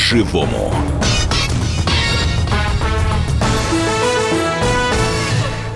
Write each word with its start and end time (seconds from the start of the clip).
по-живому. 0.00 0.79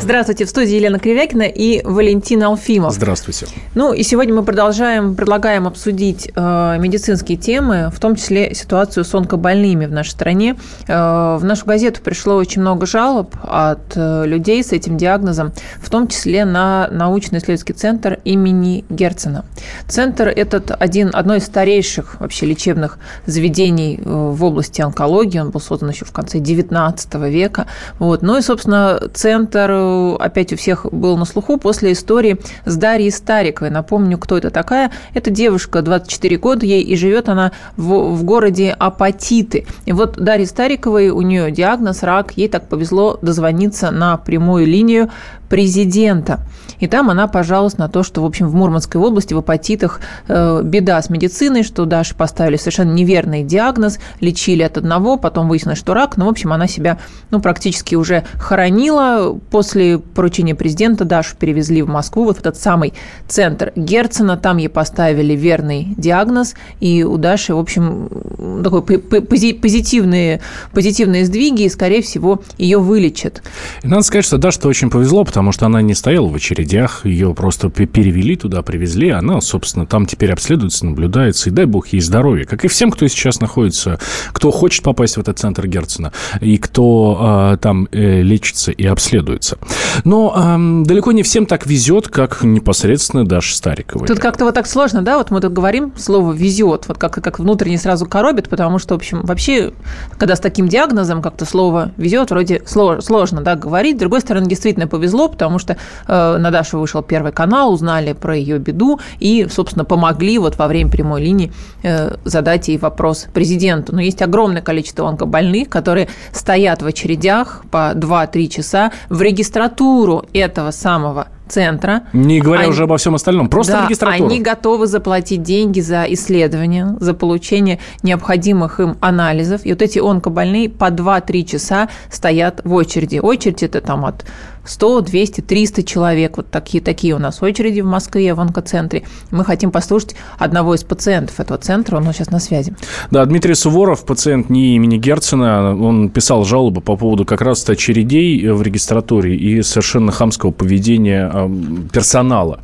Здравствуйте, 0.05 0.45
в 0.45 0.51
студии 0.51 0.75
Елена 0.75 0.99
Кривякина 0.99 1.45
и 1.45 1.83
Валентин 1.83 2.43
Алфимов. 2.43 2.93
Здравствуйте. 2.93 3.47
Ну 3.75 3.95
и 3.95 4.03
сегодня 4.03 4.35
мы 4.35 4.43
продолжаем, 4.43 5.15
предлагаем 5.15 5.67
обсудить 5.67 6.31
э, 6.37 6.77
медицинские 6.79 7.39
темы, 7.39 7.91
в 7.91 7.99
том 7.99 8.15
числе 8.15 8.55
ситуацию 8.55 9.05
с 9.05 9.15
онкобольными 9.15 9.87
в 9.87 9.93
нашей 9.93 10.11
стране. 10.11 10.57
Э, 10.89 11.39
в 11.41 11.45
нашу 11.45 11.65
газету 11.65 12.03
пришло 12.03 12.35
очень 12.35 12.61
много 12.61 12.85
жалоб 12.85 13.35
от 13.43 13.97
э, 13.97 14.27
людей 14.27 14.63
с 14.63 14.73
этим 14.73 14.99
диагнозом, 14.99 15.55
в 15.81 15.89
том 15.89 16.07
числе 16.09 16.45
на 16.45 16.89
научно-исследовательский 16.91 17.75
центр 17.75 18.19
имени 18.25 18.85
Герцена. 18.91 19.47
Центр 19.89 20.29
этот 20.29 20.71
один, 20.79 21.13
одно 21.15 21.37
из 21.37 21.47
старейших 21.47 22.21
вообще 22.21 22.45
лечебных 22.45 22.99
заведений 23.25 23.99
э, 23.99 24.03
в 24.05 24.45
области 24.45 24.83
онкологии. 24.83 25.39
Он 25.39 25.49
был 25.49 25.61
создан 25.61 25.89
еще 25.89 26.05
в 26.05 26.13
конце 26.13 26.41
XIX 26.41 27.31
века. 27.31 27.69
Вот. 27.99 28.21
Ну 28.21 28.37
и, 28.37 28.43
собственно, 28.43 29.01
центр 29.15 29.94
опять 30.19 30.53
у 30.53 30.57
всех 30.57 30.87
был 30.93 31.17
на 31.17 31.25
слуху 31.25 31.59
после 31.59 31.93
истории 31.93 32.39
с 32.65 32.77
Дарьей 32.77 33.11
Стариковой. 33.11 33.71
Напомню, 33.71 34.19
кто 34.19 34.39
это 34.39 34.51
такая. 34.51 34.91
Это 35.15 35.31
девушка, 35.31 35.83
24 35.83 36.37
года 36.39 36.67
ей, 36.67 36.83
и 36.83 36.97
живет 36.97 37.29
она 37.29 37.53
в, 37.77 38.15
в 38.15 38.25
городе 38.25 38.75
Апатиты. 38.79 39.67
И 39.87 39.93
вот 39.93 40.17
Дарья 40.17 40.47
Стариковой, 40.47 41.11
у 41.11 41.23
нее 41.23 41.51
диагноз 41.51 42.03
рак, 42.03 42.33
ей 42.37 42.49
так 42.49 42.69
повезло 42.69 43.19
дозвониться 43.21 43.91
на 43.91 44.17
прямую 44.17 44.67
линию 44.67 45.11
президента. 45.49 46.41
И 46.81 46.87
там 46.87 47.11
она 47.11 47.27
пожаловалась 47.29 47.79
на 47.79 47.89
то, 47.89 48.03
что, 48.03 48.23
в 48.23 48.25
общем, 48.25 48.49
в 48.49 48.55
Мурманской 48.55 49.01
области 49.01 49.35
в 49.35 49.39
апатитах 49.39 50.01
э, 50.29 50.63
беда 50.63 51.01
с 51.01 51.11
медициной, 51.11 51.63
что 51.63 51.85
Даше 51.85 52.15
поставили 52.15 52.57
совершенно 52.57 52.93
неверный 52.93 53.43
диагноз, 53.43 53.99
лечили 54.21 54.63
от 54.63 54.79
одного, 54.79 55.17
потом 55.17 55.49
выяснилось, 55.49 55.79
что 55.79 55.95
рак. 55.95 56.17
Но, 56.17 56.27
в 56.27 56.29
общем, 56.29 56.53
она 56.53 56.67
себя 56.67 56.99
ну, 57.31 57.41
практически 57.41 57.95
уже 57.95 58.25
хоронила. 58.35 59.39
После 59.51 59.99
поручения 59.99 60.55
президента 60.55 61.05
Дашу 61.05 61.37
перевезли 61.37 61.83
в 61.83 61.89
Москву, 61.89 62.25
вот 62.25 62.37
в 62.37 62.41
этот 62.41 62.57
самый 62.57 62.95
центр 63.29 63.73
Герцена. 63.77 64.37
Там 64.37 64.57
ей 64.57 64.69
поставили 64.69 65.35
верный 65.35 65.95
диагноз. 65.97 66.55
И 66.81 67.05
у 67.05 67.17
Даши, 67.17 67.55
в 67.55 67.59
общем, 67.59 68.63
такой 68.63 68.83
позитивные, 68.83 70.41
позитивные 70.73 71.25
сдвиги, 71.25 71.63
и, 71.63 71.69
скорее 71.69 72.03
всего, 72.03 72.43
ее 72.59 72.79
вылечат. 72.79 73.43
И 73.83 73.89
надо 73.89 74.03
сказать, 74.03 74.25
что 74.25 74.39
Даше 74.39 74.67
очень 74.69 74.91
повезло, 74.91 75.25
потому 75.25 75.53
что 75.53 75.67
она 75.67 75.83
не 75.83 75.95
стояла 75.95 76.29
в 76.29 76.35
очередях, 76.75 77.05
ее 77.05 77.35
просто 77.35 77.69
перевели 77.69 78.37
туда, 78.37 78.63
привезли, 78.63 79.11
она, 79.11 79.41
собственно, 79.41 79.87
там 79.87 80.07
теперь 80.07 80.33
обследуется, 80.33 80.87
наблюдается, 80.87 81.51
и 81.51 81.53
дай 81.53 81.67
бог 81.67 81.89
ей 81.89 82.01
здоровья, 82.01 82.45
как 82.45 82.65
и 82.65 82.69
всем, 82.69 82.91
кто 82.91 83.07
сейчас 83.07 83.41
находится, 83.41 83.99
кто 84.33 84.51
хочет 84.51 84.83
попасть 84.83 85.17
в 85.17 85.21
этот 85.21 85.39
центр 85.39 85.67
Герцена, 85.67 86.13
и 86.41 86.59
кто 86.59 87.53
э, 87.55 87.57
там 87.59 87.89
э, 87.93 88.23
лечится 88.23 88.73
и 88.73 88.87
обследуется. 88.87 89.59
Но 90.05 90.35
э, 90.37 90.85
далеко 90.87 91.13
не 91.13 91.23
всем 91.23 91.47
так 91.47 91.67
везет, 91.67 92.09
как 92.09 92.43
непосредственно 92.43 93.25
Даша 93.25 93.55
Стариковой. 93.55 94.07
Тут 94.07 94.19
как-то 94.19 94.45
вот 94.45 94.55
так 94.55 94.67
сложно, 94.67 95.03
да, 95.03 95.19
вот 95.19 95.31
мы 95.31 95.41
тут 95.41 95.53
говорим 95.53 95.93
слово 95.97 96.33
«везет», 96.33 96.87
вот 96.89 96.99
как, 96.99 97.15
как 97.15 97.39
внутренне 97.39 97.79
сразу 97.79 98.07
коробит, 98.07 98.49
потому 98.49 98.79
что, 98.79 98.95
в 98.95 98.99
общем, 98.99 99.23
вообще, 99.23 99.73
когда 100.19 100.37
с 100.37 100.41
таким 100.41 100.69
диагнозом 100.69 101.23
как-то 101.23 101.45
слово 101.45 101.93
«везет», 101.97 102.31
вроде 102.31 102.63
сложно, 102.67 103.41
да, 103.43 103.57
говорить, 103.57 103.97
с 103.97 104.01
другой 104.01 104.21
стороны, 104.21 104.49
действительно 104.49 104.87
повезло, 104.87 105.29
потому 105.29 105.59
что 105.59 105.77
э, 106.07 106.37
на 106.39 106.51
Дашу 106.55 106.79
вышел 106.79 107.03
Первый 107.03 107.33
канал, 107.33 107.73
узнали 107.73 108.13
про 108.13 108.37
ее 108.37 108.59
беду 108.59 109.01
и, 109.19 109.49
собственно, 109.51 109.85
помогли 109.85 110.39
вот 110.39 110.57
во 110.57 110.69
время 110.69 110.89
прямой 110.89 111.21
линии 111.21 111.53
э, 111.83 112.15
задать 112.25 112.69
ей 112.69 112.79
вопрос 112.79 113.27
президенту. 113.35 113.93
Но 113.93 114.01
есть 114.01 114.23
огромное 114.23 114.63
количество 114.63 115.09
онкобольных, 115.09 115.69
которые 115.69 116.09
стоят 116.31 116.81
в 116.83 116.87
очередях 116.87 117.65
по 117.73 117.93
2-3 117.93 118.47
часа 118.47 118.93
в 119.09 119.21
регистратуру 119.21 120.27
этого 120.33 120.71
самого 120.71 121.27
центра. 121.49 122.05
Не 122.13 122.41
говоря 122.41 122.63
они, 122.63 122.71
уже 122.71 122.85
обо 122.85 122.97
всем 122.97 123.15
остальном, 123.15 123.49
просто 123.49 123.73
да, 123.73 123.85
регистратура. 123.87 124.29
Они 124.29 124.41
готовы 124.41 124.87
заплатить 124.87 125.43
деньги 125.43 125.81
за 125.81 126.05
исследование, 126.09 126.97
за 127.01 127.15
получение 127.15 127.81
необходимых 128.03 128.81
им 128.81 128.97
анализов. 129.01 129.67
И 129.67 129.73
вот 129.73 129.83
эти 129.83 129.99
онкобольные 129.99 130.71
по 130.71 130.87
2-3 130.87 131.45
часа 131.45 131.89
стоят 132.11 132.61
в 132.65 132.73
очереди. 132.75 133.19
Очередь 133.19 133.63
это 133.63 133.81
там 133.81 134.05
от 134.05 134.25
100, 134.65 135.01
200, 135.03 135.41
300 135.41 135.83
человек. 135.83 136.37
Вот 136.37 136.51
такие, 136.51 136.83
такие 136.83 137.15
у 137.15 137.19
нас 137.19 137.43
очереди 137.43 137.81
в 137.81 137.87
Москве, 137.87 138.35
в 138.35 138.41
онкоцентре. 138.41 139.05
Мы 139.31 139.45
хотим 139.45 139.71
послушать 139.71 140.17
одного 140.39 140.75
из 140.75 140.85
пациентов 140.85 141.41
этого 141.41 141.59
центра. 141.59 141.97
Он 141.97 142.13
сейчас 142.13 142.31
на 142.31 142.41
связи. 142.41 142.75
Да, 143.11 143.25
Дмитрий 143.25 143.55
Суворов, 143.55 144.05
пациент 144.05 144.51
не 144.51 144.77
имени 144.77 144.97
Герцена. 144.97 145.77
Он 145.77 146.09
писал 146.09 146.45
жалобы 146.45 146.81
по 146.81 146.97
поводу 146.97 147.25
как 147.25 147.41
раз 147.41 147.69
очередей 147.69 148.49
в 148.49 148.63
регистратуре 148.63 149.37
и 149.37 149.63
совершенно 149.63 150.13
хамского 150.13 150.51
поведения 150.51 151.31
а, 151.33 151.51
персонала. 151.93 152.61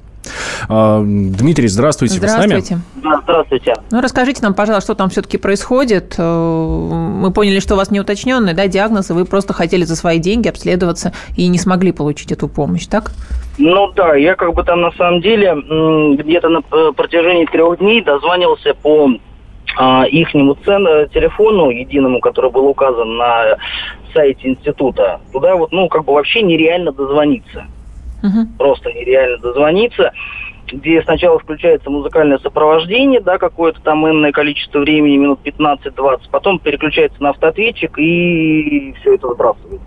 А, 0.69 1.03
Дмитрий, 1.03 1.69
здравствуйте. 1.69 2.17
Здравствуйте. 2.17 2.55
Вы 2.55 2.63
с 2.63 2.71
нами? 2.71 2.83
Да, 3.03 3.21
здравствуйте. 3.23 3.75
Ну, 3.91 4.01
расскажите 4.01 4.43
нам, 4.43 4.55
пожалуйста, 4.55 4.87
что 4.87 4.95
там 4.95 5.11
все-таки 5.11 5.39
происходит. 5.39 6.15
Э, 6.19 6.23
мы 6.23 7.33
поняли, 7.33 7.61
что 7.61 7.75
у 7.75 7.77
вас 7.77 7.91
неуточненный 7.91 8.55
да, 8.55 8.67
диагноз, 8.67 9.11
и 9.11 9.13
вы 9.13 9.25
просто 9.25 9.53
хотели 9.53 9.85
за 9.85 9.97
свои 9.97 10.19
деньги 10.19 10.49
обследоваться 10.49 11.13
и 11.37 11.49
не 11.49 11.59
смогли 11.59 11.93
получить 11.93 12.33
эту 12.33 12.49
помощь, 12.49 12.87
так? 12.87 13.13
Ну 13.59 13.93
да, 13.93 14.15
я 14.15 14.37
как 14.37 14.55
бы 14.55 14.63
там 14.63 14.81
на 14.81 14.93
самом 14.93 15.21
деле 15.21 15.55
где-то 16.17 16.49
на 16.49 16.63
э, 16.71 16.93
протяжении 16.97 17.47
трех 17.47 17.79
дней 17.79 18.03
дозванивался 18.03 18.75
по 18.75 19.11
а, 19.77 20.05
ихнему 20.05 20.57
цен, 20.65 20.87
э, 20.87 21.09
телефону 21.13 21.71
единому, 21.71 22.21
который 22.21 22.51
был 22.51 22.67
указан 22.67 23.17
на 23.17 23.57
сайте 24.13 24.49
института. 24.49 25.21
Туда 25.33 25.57
вот, 25.57 25.73
ну, 25.73 25.89
как 25.89 26.05
бы 26.05 26.13
вообще 26.13 26.43
нереально 26.43 26.93
дозвониться 26.93 27.67
угу. 28.23 28.47
просто 28.59 28.93
нереально 28.93 29.39
дозвониться 29.39 30.13
где 30.73 31.03
сначала 31.03 31.39
включается 31.39 31.91
музыкальное 31.91 32.39
сопровождение, 32.39 33.21
да, 33.21 33.39
какое-то 33.39 33.81
там 33.81 34.09
энное 34.09 34.33
количество 34.33 34.79
времени, 34.81 35.17
минут 35.17 35.41
15-20, 35.45 36.21
потом 36.31 36.59
переключается 36.59 37.23
на 37.23 37.31
автоответчик 37.31 37.99
и 37.99 38.95
все 39.01 39.15
это 39.15 39.33
сбрасывается. 39.35 39.87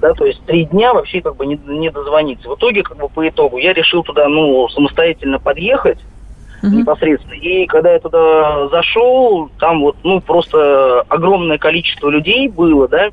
Да, 0.00 0.12
то 0.14 0.24
есть 0.24 0.40
три 0.44 0.64
дня 0.66 0.94
вообще 0.94 1.20
как 1.20 1.36
бы 1.36 1.46
не, 1.46 1.58
не 1.66 1.90
дозвониться. 1.90 2.48
В 2.48 2.54
итоге, 2.54 2.84
как 2.84 2.98
бы 2.98 3.08
по 3.08 3.28
итогу, 3.28 3.58
я 3.58 3.72
решил 3.72 4.04
туда, 4.04 4.28
ну, 4.28 4.68
самостоятельно 4.68 5.40
подъехать, 5.40 5.98
uh 6.62 6.68
непосредственно. 6.68 7.34
И 7.34 7.66
когда 7.66 7.92
я 7.92 7.98
туда 7.98 8.68
зашел, 8.68 9.50
там 9.58 9.80
вот, 9.80 9.96
ну, 10.04 10.20
просто 10.20 11.04
огромное 11.08 11.58
количество 11.58 12.08
людей 12.08 12.48
было, 12.48 12.86
да, 12.86 13.10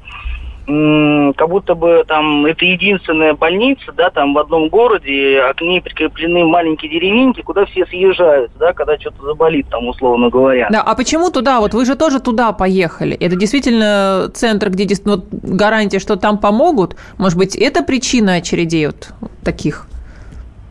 как 0.66 1.50
будто 1.50 1.76
бы 1.76 2.04
там 2.08 2.46
это 2.46 2.66
единственная 2.66 3.36
больница, 3.36 3.92
да, 3.96 4.10
там 4.10 4.34
в 4.34 4.40
одном 4.40 4.70
городе, 4.70 5.42
а 5.42 5.54
к 5.54 5.62
ней 5.62 5.80
прикреплены 5.80 6.44
маленькие 6.46 6.92
деревеньки, 6.92 7.42
куда 7.42 7.66
все 7.66 7.86
съезжают, 7.86 8.52
да, 8.60 8.74
когда 8.74 8.98
что-то 8.98 9.24
заболит, 9.24 9.68
там, 9.70 9.88
условно 9.88 10.30
говоря. 10.30 10.68
Да, 10.72 10.82
а 10.82 10.96
почему 10.96 11.30
туда? 11.30 11.60
Вот 11.60 11.74
вы 11.74 11.86
же 11.86 11.96
тоже 11.96 12.20
туда 12.20 12.52
поехали. 12.52 13.16
Это 13.16 13.36
действительно 13.36 14.32
центр, 14.34 14.70
где 14.70 14.88
вот, 15.06 15.26
гарантия, 15.32 16.00
что 16.00 16.16
там 16.16 16.40
помогут? 16.40 16.96
Может 17.18 17.38
быть, 17.38 17.56
это 17.56 17.84
причина 17.84 18.36
очередей 18.36 18.88
вот 18.88 19.10
таких? 19.44 19.88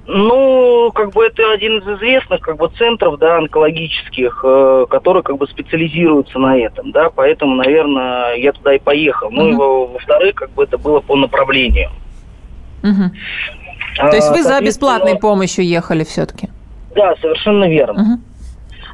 Ну, 0.06 0.92
как 0.94 1.12
бы 1.12 1.25
это 1.25 1.50
один 1.53 1.78
из 1.78 1.88
известных 1.97 2.41
как 2.41 2.59
бы 2.59 2.69
центров, 2.76 3.19
да, 3.19 3.38
онкологических, 3.38 4.41
э, 4.44 4.87
которые 4.91 5.22
как 5.22 5.38
бы 5.38 5.47
специализируются 5.47 6.38
на 6.38 6.59
этом, 6.59 6.92
да, 6.92 7.09
поэтому, 7.09 7.54
наверное, 7.54 8.34
я 8.34 8.53
туда 8.53 8.75
и 8.75 8.78
поехал. 8.78 9.31
Ну, 9.31 9.48
и 9.48 9.54
во-вторых, 9.54 10.34
как 10.34 10.50
бы 10.50 10.64
это 10.64 10.76
было 10.76 11.00
по 11.00 11.16
направлению. 11.16 11.91
Угу. 12.82 13.10
А, 13.98 14.10
То 14.10 14.16
есть 14.16 14.28
вы 14.31 14.43
за 14.43 14.60
бесплатной 14.60 15.16
помощью 15.16 15.64
ехали 15.66 16.05
все-таки? 16.05 16.49
Да, 16.94 17.14
совершенно 17.23 17.64
верно. 17.69 18.02
Угу. 18.02 18.20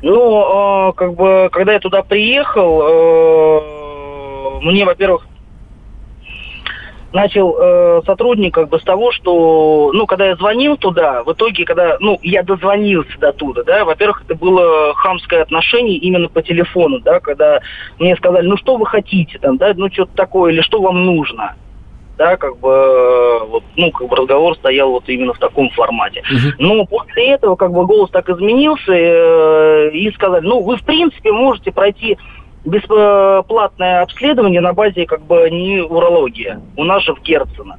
Ну, 0.02 0.90
э, 0.90 0.92
как 0.92 1.14
бы, 1.14 1.48
когда 1.50 1.72
я 1.72 1.80
туда 1.80 2.02
приехал, 2.02 2.82
э, 2.82 4.60
мне, 4.62 4.84
во-первых, 4.84 5.26
начал 7.12 7.56
э, 7.58 8.02
сотрудник 8.06 8.54
как 8.54 8.68
бы 8.68 8.78
с 8.78 8.82
того, 8.82 9.12
что, 9.12 9.90
ну, 9.92 10.06
когда 10.06 10.26
я 10.26 10.36
звонил 10.36 10.76
туда, 10.76 11.22
в 11.24 11.32
итоге, 11.32 11.64
когда, 11.64 11.96
ну, 12.00 12.18
я 12.22 12.42
дозвонился 12.42 13.18
до 13.18 13.32
туда, 13.32 13.62
да, 13.64 13.84
во-первых, 13.84 14.22
это 14.26 14.34
было 14.34 14.94
хамское 14.94 15.42
отношение 15.42 15.96
именно 15.96 16.28
по 16.28 16.42
телефону, 16.42 17.00
да, 17.00 17.20
когда 17.20 17.60
мне 17.98 18.16
сказали, 18.16 18.46
ну, 18.46 18.56
что 18.56 18.76
вы 18.76 18.86
хотите 18.86 19.38
там, 19.38 19.56
да, 19.56 19.72
ну, 19.74 19.90
что-то 19.90 20.14
такое, 20.14 20.52
или 20.52 20.60
что 20.60 20.80
вам 20.80 21.04
нужно, 21.04 21.56
да, 22.20 22.36
как 22.36 22.58
бы, 22.58 23.46
вот, 23.46 23.64
ну, 23.76 23.90
как 23.90 24.06
бы 24.06 24.14
разговор 24.14 24.54
стоял 24.56 24.90
вот 24.90 25.08
именно 25.08 25.32
в 25.32 25.38
таком 25.38 25.70
формате. 25.70 26.22
Но 26.58 26.84
после 26.84 27.30
этого, 27.30 27.56
как 27.56 27.72
бы, 27.72 27.86
голос 27.86 28.10
так 28.10 28.28
изменился, 28.28 28.92
э, 28.92 29.90
и 29.92 30.12
сказали, 30.12 30.46
ну, 30.46 30.60
вы, 30.60 30.76
в 30.76 30.84
принципе, 30.84 31.32
можете 31.32 31.72
пройти 31.72 32.18
бесплатное 32.64 34.02
обследование 34.02 34.60
на 34.60 34.72
базе 34.72 35.06
как 35.06 35.22
бы 35.22 35.48
не 35.50 35.80
урология. 35.80 36.60
У 36.76 36.84
нас 36.84 37.02
же 37.02 37.14
в 37.14 37.22
Герцена. 37.22 37.78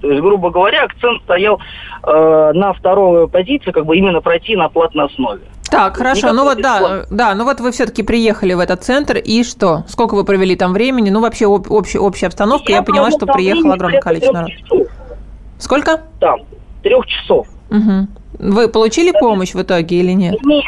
То 0.00 0.10
есть, 0.10 0.22
грубо 0.22 0.50
говоря, 0.50 0.84
акцент 0.84 1.22
стоял 1.22 1.60
э, 2.02 2.52
на 2.54 2.72
второй 2.72 3.28
позиции, 3.28 3.70
как 3.70 3.84
бы 3.84 3.96
именно 3.96 4.20
пройти 4.20 4.56
на 4.56 4.68
платной 4.68 5.06
основе. 5.06 5.42
Так, 5.70 5.96
хорошо. 5.96 6.32
Ну 6.32 6.44
вот, 6.44 6.60
да, 6.60 7.04
да, 7.10 7.34
ну 7.34 7.44
вот 7.44 7.60
вы 7.60 7.70
все-таки 7.70 8.02
приехали 8.02 8.54
в 8.54 8.60
этот 8.60 8.82
центр, 8.82 9.18
и 9.18 9.44
что? 9.44 9.84
Сколько 9.86 10.14
вы 10.14 10.24
провели 10.24 10.56
там 10.56 10.72
времени? 10.72 11.10
Ну, 11.10 11.20
вообще 11.20 11.46
об, 11.46 11.70
общая, 11.70 12.00
общая 12.00 12.26
обстановка. 12.26 12.72
Я, 12.72 12.78
я 12.78 12.82
поняла, 12.82 13.10
что 13.10 13.26
приехало 13.26 13.74
огромное 13.74 14.00
количество 14.00 14.32
народу. 14.32 14.88
Сколько? 15.58 16.00
Там, 16.18 16.40
трех 16.82 17.06
часов. 17.06 17.46
Угу. 17.70 18.08
Вы 18.40 18.68
получили 18.68 19.12
помощь 19.12 19.52
в 19.52 19.62
итоге 19.62 20.00
или 20.00 20.12
нет? 20.12 20.42
Нет, 20.42 20.64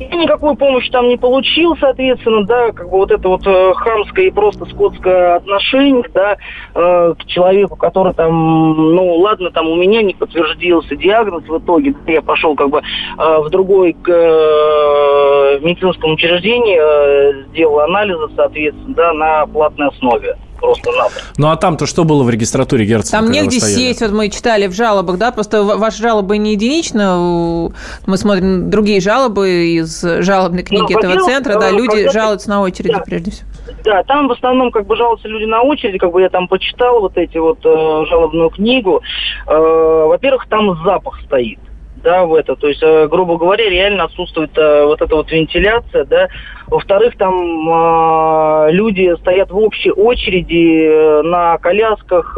я 0.00 0.16
никакую 0.16 0.56
помощь 0.56 0.88
там 0.88 1.08
не 1.08 1.16
получил, 1.16 1.76
соответственно, 1.78 2.44
да, 2.44 2.72
как 2.72 2.88
бы 2.88 2.96
вот 2.96 3.10
это 3.10 3.28
вот 3.28 3.46
э, 3.46 3.74
хамское 3.74 4.26
и 4.26 4.30
просто 4.30 4.64
скотское 4.66 5.36
отношение, 5.36 6.04
да, 6.14 6.36
э, 6.74 7.14
к 7.18 7.26
человеку, 7.26 7.76
который 7.76 8.14
там, 8.14 8.94
ну, 8.94 9.16
ладно, 9.16 9.50
там 9.50 9.68
у 9.68 9.76
меня 9.76 10.02
не 10.02 10.14
подтвердился 10.14 10.96
диагноз 10.96 11.44
в 11.46 11.58
итоге, 11.58 11.94
я 12.06 12.22
пошел 12.22 12.54
как 12.54 12.70
бы 12.70 12.78
э, 12.80 13.38
в 13.40 13.50
другой 13.50 13.92
к, 13.92 14.08
э, 14.08 15.58
медицинском 15.60 16.12
учреждении, 16.12 16.78
э, 16.80 17.44
сделал 17.48 17.80
анализы, 17.80 18.28
соответственно, 18.34 18.94
да, 18.94 19.12
на 19.12 19.46
платной 19.46 19.88
основе 19.88 20.36
просто 20.60 20.90
надо. 20.92 21.14
Ну 21.36 21.50
а 21.50 21.56
там-то 21.56 21.86
что 21.86 22.04
было 22.04 22.22
в 22.22 22.30
регистратуре 22.30 22.84
Герцена? 22.84 23.22
Там 23.22 23.30
негде 23.30 23.60
сесть, 23.60 24.00
вот 24.00 24.12
мы 24.12 24.28
читали 24.28 24.66
в 24.66 24.72
жалобах, 24.72 25.18
да, 25.18 25.32
просто 25.32 25.62
ваши 25.62 26.02
жалобы 26.02 26.38
не 26.38 26.52
единично, 26.52 27.70
мы 28.06 28.16
смотрим 28.16 28.70
другие 28.70 29.00
жалобы 29.00 29.48
из 29.48 30.02
жалобной 30.02 30.62
книги 30.62 30.92
ну, 30.92 30.98
этого 30.98 31.24
центра, 31.24 31.58
да, 31.58 31.70
люди 31.70 32.10
жалуются 32.10 32.50
на 32.50 32.62
очереди 32.62 32.94
да. 32.94 33.00
прежде 33.00 33.30
всего. 33.30 33.48
Да, 33.84 34.02
там 34.04 34.28
в 34.28 34.32
основном 34.32 34.70
как 34.70 34.86
бы 34.86 34.96
жалуются 34.96 35.28
люди 35.28 35.44
на 35.44 35.62
очереди, 35.62 35.98
как 35.98 36.12
бы 36.12 36.20
я 36.20 36.28
там 36.28 36.48
почитал 36.48 37.00
вот 37.00 37.16
эти 37.16 37.38
вот 37.38 37.58
э, 37.64 38.04
жалобную 38.08 38.50
книгу. 38.50 39.00
Э, 39.46 40.04
во-первых, 40.06 40.46
там 40.48 40.82
запах 40.84 41.20
стоит 41.26 41.58
да, 42.02 42.24
в 42.24 42.34
это. 42.34 42.56
То 42.56 42.68
есть, 42.68 42.82
э, 42.82 43.08
грубо 43.08 43.36
говоря, 43.36 43.68
реально 43.68 44.04
отсутствует 44.04 44.56
э, 44.56 44.84
вот 44.84 45.00
эта 45.00 45.14
вот 45.14 45.30
вентиляция, 45.30 46.04
да. 46.04 46.28
Во-вторых, 46.68 47.16
там 47.16 47.34
э, 47.68 48.72
люди 48.72 49.14
стоят 49.20 49.50
в 49.50 49.58
общей 49.58 49.90
очереди 49.90 51.22
на 51.22 51.58
колясках, 51.58 52.36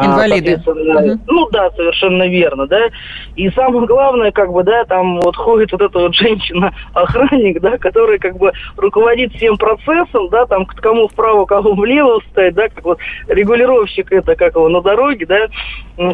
Инвалиды. 0.00 0.62
Угу. 0.66 1.20
Ну 1.26 1.48
да, 1.50 1.70
совершенно 1.70 2.28
верно, 2.28 2.66
да. 2.66 2.88
И 3.34 3.50
самое 3.50 3.86
главное, 3.86 4.32
как 4.32 4.52
бы, 4.52 4.62
да, 4.62 4.84
там 4.84 5.20
вот 5.20 5.36
ходит 5.36 5.72
вот 5.72 5.82
эта 5.82 5.98
вот 5.98 6.14
женщина-охранник, 6.14 7.60
да, 7.62 7.78
которая 7.78 8.18
как 8.18 8.36
бы 8.36 8.52
руководит 8.76 9.32
всем 9.34 9.56
процессом, 9.56 10.28
да, 10.30 10.46
там 10.46 10.66
кому 10.66 11.08
вправо, 11.08 11.44
кому 11.46 11.74
влево 11.74 12.20
стоит, 12.30 12.54
да, 12.54 12.68
как 12.68 12.84
вот 12.84 12.98
регулировщик 13.28 14.12
это, 14.12 14.34
как 14.36 14.54
его, 14.54 14.68
на 14.68 14.80
дороге, 14.80 15.26
да, 15.26 15.48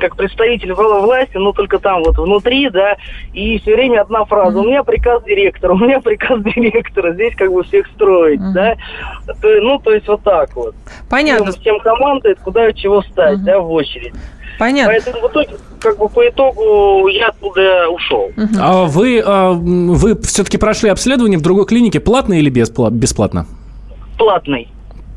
как 0.00 0.16
представитель 0.16 0.72
власти, 0.72 1.36
но 1.36 1.52
только 1.52 1.78
там 1.78 2.02
вот 2.02 2.16
внутри, 2.18 2.70
да, 2.70 2.96
и 3.32 3.58
все 3.58 3.74
время 3.74 4.02
одна 4.02 4.24
фраза, 4.24 4.58
у 4.58 4.64
меня 4.64 4.82
приказ 4.84 5.22
директора, 5.24 5.72
у 5.74 5.78
меня 5.78 6.00
приказ 6.00 6.42
директора, 6.42 7.12
здесь 7.12 7.34
как 7.36 7.52
бы 7.52 7.62
всех 7.64 7.86
строить, 7.88 8.40
угу. 8.40 8.52
да. 8.54 8.76
Ну, 9.42 9.78
то 9.78 9.92
есть 9.92 10.08
вот 10.08 10.22
так 10.22 10.54
вот. 10.54 10.74
Понятно. 11.08 11.52
Всем, 11.52 11.60
всем 11.60 11.80
командует, 11.80 12.38
куда 12.40 12.68
и 12.68 12.74
чего 12.74 13.02
стать, 13.02 13.38
угу. 13.38 13.44
да, 13.44 13.60
в 13.60 13.66
очередь. 13.72 14.12
Понятно. 14.58 14.92
Поэтому 14.92 15.28
в 15.28 15.30
итоге, 15.30 15.56
как 15.80 15.98
бы 15.98 16.08
по 16.08 16.28
итогу 16.28 17.08
я 17.08 17.28
оттуда 17.28 17.88
ушел. 17.88 18.30
Угу. 18.36 18.48
А 18.60 18.84
вы, 18.84 19.22
а, 19.24 19.52
вы 19.52 20.20
все-таки 20.22 20.58
прошли 20.58 20.90
обследование 20.90 21.38
в 21.38 21.42
другой 21.42 21.66
клинике 21.66 22.00
платно 22.00 22.34
или 22.34 22.50
бесплатно? 22.50 23.46
Платный. 24.18 24.68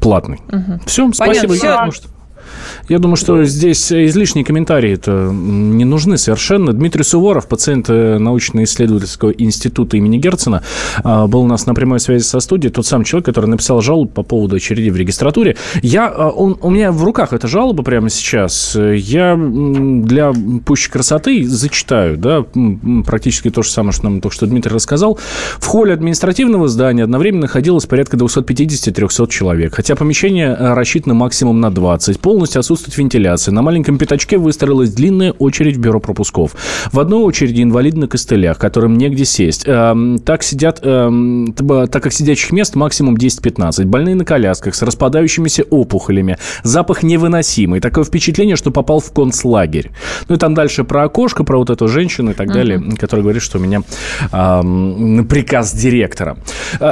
Платный. 0.01 0.39
Угу. 0.47 0.79
Все, 0.85 1.11
спасибо. 1.13 1.53
Понятно. 1.53 1.91
Все. 1.91 2.07
Я 2.89 2.99
думаю, 2.99 3.15
что 3.15 3.43
здесь 3.43 3.91
излишние 3.91 4.45
комментарии 4.45 4.93
это 4.93 5.29
не 5.31 5.85
нужны 5.85 6.17
совершенно. 6.17 6.73
Дмитрий 6.73 7.03
Суворов, 7.03 7.47
пациент 7.47 7.89
э, 7.89 8.17
научно-исследовательского 8.17 9.31
института 9.31 9.97
имени 9.97 10.17
Герцена, 10.17 10.63
а, 11.03 11.27
был 11.27 11.41
у 11.41 11.47
нас 11.47 11.65
на 11.65 11.73
прямой 11.73 11.99
связи 11.99 12.23
со 12.23 12.39
студией. 12.39 12.71
Тот 12.71 12.85
самый 12.85 13.05
человек, 13.05 13.25
который 13.25 13.47
написал 13.47 13.81
жалобу 13.81 14.09
по 14.09 14.23
поводу 14.23 14.55
очереди 14.55 14.89
в 14.89 14.97
регистратуре. 14.97 15.55
Я, 15.81 16.07
а, 16.07 16.29
он, 16.29 16.57
у 16.61 16.69
меня 16.69 16.91
в 16.91 17.03
руках 17.03 17.33
эта 17.33 17.47
жалоба 17.47 17.83
прямо 17.83 18.09
сейчас. 18.09 18.75
Я 18.75 19.35
для 19.37 20.33
пущей 20.65 20.91
красоты 20.91 21.47
зачитаю, 21.47 22.17
да, 22.17 22.45
практически 23.05 23.49
то 23.49 23.61
же 23.61 23.69
самое, 23.69 23.93
что 23.93 24.05
нам 24.05 24.21
только 24.21 24.35
что 24.35 24.47
Дмитрий 24.47 24.73
рассказал. 24.73 25.19
В 25.57 25.65
холле 25.65 25.93
административного 25.93 26.67
здания 26.67 27.03
одновременно 27.03 27.43
находилось 27.43 27.85
порядка 27.85 28.17
250-300 28.17 29.29
человек, 29.29 29.75
хотя 29.75 29.95
помещение 29.95 30.55
э, 30.57 30.73
рассчитано 30.73 31.13
максимум 31.13 31.59
на 31.59 31.71
20. 31.71 32.19
Полностью 32.45 32.59
отсутствует 32.59 32.95
вентиляция. 32.99 33.53
На 33.53 33.63
маленьком 33.63 33.97
пятачке 33.97 34.37
выстроилась 34.37 34.91
длинная 34.91 35.31
очередь 35.31 35.77
в 35.77 35.79
бюро 35.79 35.99
пропусков. 35.99 36.55
В 36.91 36.99
одной 36.99 37.23
очереди 37.23 37.63
инвалиды 37.63 37.97
на 37.97 38.07
костылях, 38.07 38.59
которым 38.59 38.99
негде 38.99 39.25
сесть. 39.25 39.63
Эм, 39.65 40.19
так 40.19 40.43
сидят, 40.43 40.79
эм, 40.83 41.55
так 41.55 42.03
как 42.03 42.13
сидячих 42.13 42.51
мест 42.51 42.75
максимум 42.75 43.17
10-15. 43.17 43.85
Больные 43.85 44.13
на 44.13 44.25
колясках 44.25 44.75
с 44.75 44.83
распадающимися 44.83 45.63
опухолями. 45.63 46.37
Запах 46.61 47.01
невыносимый. 47.01 47.79
Такое 47.79 48.03
впечатление, 48.03 48.57
что 48.57 48.69
попал 48.69 48.99
в 48.99 49.11
концлагерь. 49.11 49.89
Ну 50.29 50.35
и 50.35 50.37
там 50.37 50.53
дальше 50.53 50.83
про 50.83 51.05
окошко, 51.05 51.43
про 51.43 51.57
вот 51.57 51.71
эту 51.71 51.87
женщину 51.87 52.29
и 52.29 52.33
так 52.35 52.53
далее, 52.53 52.77
uh-huh. 52.77 52.95
которая 52.95 53.23
говорит, 53.23 53.41
что 53.41 53.57
у 53.57 53.61
меня 53.61 53.81
эм, 54.31 55.25
приказ 55.27 55.73
директора. 55.73 56.37
Э, 56.79 56.91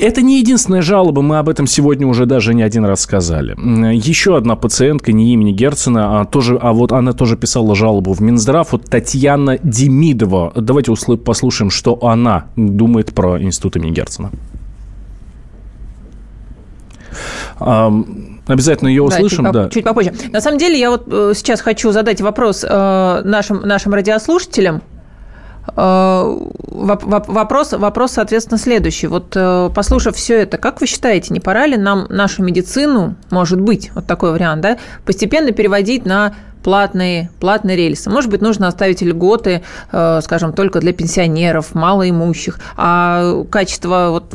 это 0.00 0.22
не 0.22 0.38
единственная 0.38 0.80
жалоба, 0.80 1.20
мы 1.20 1.38
об 1.38 1.50
этом 1.50 1.66
сегодня 1.66 2.06
уже 2.06 2.24
даже 2.24 2.54
не 2.54 2.62
один 2.62 2.86
раз 2.86 3.02
сказали. 3.02 3.54
Еще 3.94 4.34
одна 4.34 4.56
пациентка 4.62 5.12
не 5.12 5.34
имени 5.34 5.52
Герцена, 5.52 6.20
а, 6.20 6.24
тоже, 6.24 6.56
а 6.56 6.72
вот 6.72 6.92
она 6.92 7.12
тоже 7.12 7.36
писала 7.36 7.74
жалобу 7.74 8.14
в 8.14 8.20
Минздрав. 8.20 8.72
Вот 8.72 8.84
Татьяна 8.84 9.58
Демидова. 9.62 10.52
Давайте 10.56 10.94
послушаем, 11.16 11.70
что 11.70 11.98
она 12.02 12.46
думает 12.56 13.12
про 13.12 13.42
институт 13.42 13.76
имени 13.76 13.90
Герцена. 13.90 14.30
Обязательно 18.46 18.88
ее 18.88 19.02
услышим, 19.02 19.44
да. 19.44 19.50
Чуть, 19.50 19.52
да. 19.52 19.68
чуть 19.70 19.84
попозже. 19.84 20.12
На 20.32 20.40
самом 20.40 20.58
деле, 20.58 20.78
я 20.78 20.90
вот 20.90 21.04
э, 21.06 21.32
сейчас 21.34 21.60
хочу 21.60 21.92
задать 21.92 22.20
вопрос 22.20 22.64
э, 22.68 23.22
нашим, 23.24 23.60
нашим 23.62 23.94
радиослушателям. 23.94 24.82
Э, 25.76 26.38
вопрос, 26.66 27.72
вопрос, 27.72 28.12
соответственно, 28.12 28.58
следующий. 28.58 29.06
Вот 29.06 29.32
э, 29.36 29.70
послушав 29.74 30.16
все 30.16 30.42
это, 30.42 30.58
как 30.58 30.80
вы 30.80 30.86
считаете, 30.86 31.32
не 31.32 31.40
пора 31.40 31.66
ли 31.66 31.76
нам 31.76 32.06
нашу 32.08 32.42
медицину, 32.42 33.14
может 33.30 33.60
быть, 33.60 33.90
вот 33.94 34.06
такой 34.06 34.32
вариант, 34.32 34.62
да, 34.62 34.78
постепенно 35.04 35.52
переводить 35.52 36.04
на 36.04 36.34
платные, 36.62 37.30
платные 37.40 37.76
рельсы. 37.76 38.10
Может 38.10 38.30
быть, 38.30 38.40
нужно 38.40 38.68
оставить 38.68 39.02
льготы, 39.02 39.62
э, 39.92 40.20
скажем, 40.22 40.52
только 40.52 40.80
для 40.80 40.92
пенсионеров, 40.92 41.74
малоимущих, 41.74 42.58
а 42.76 43.44
качество 43.50 44.08
вот 44.10 44.34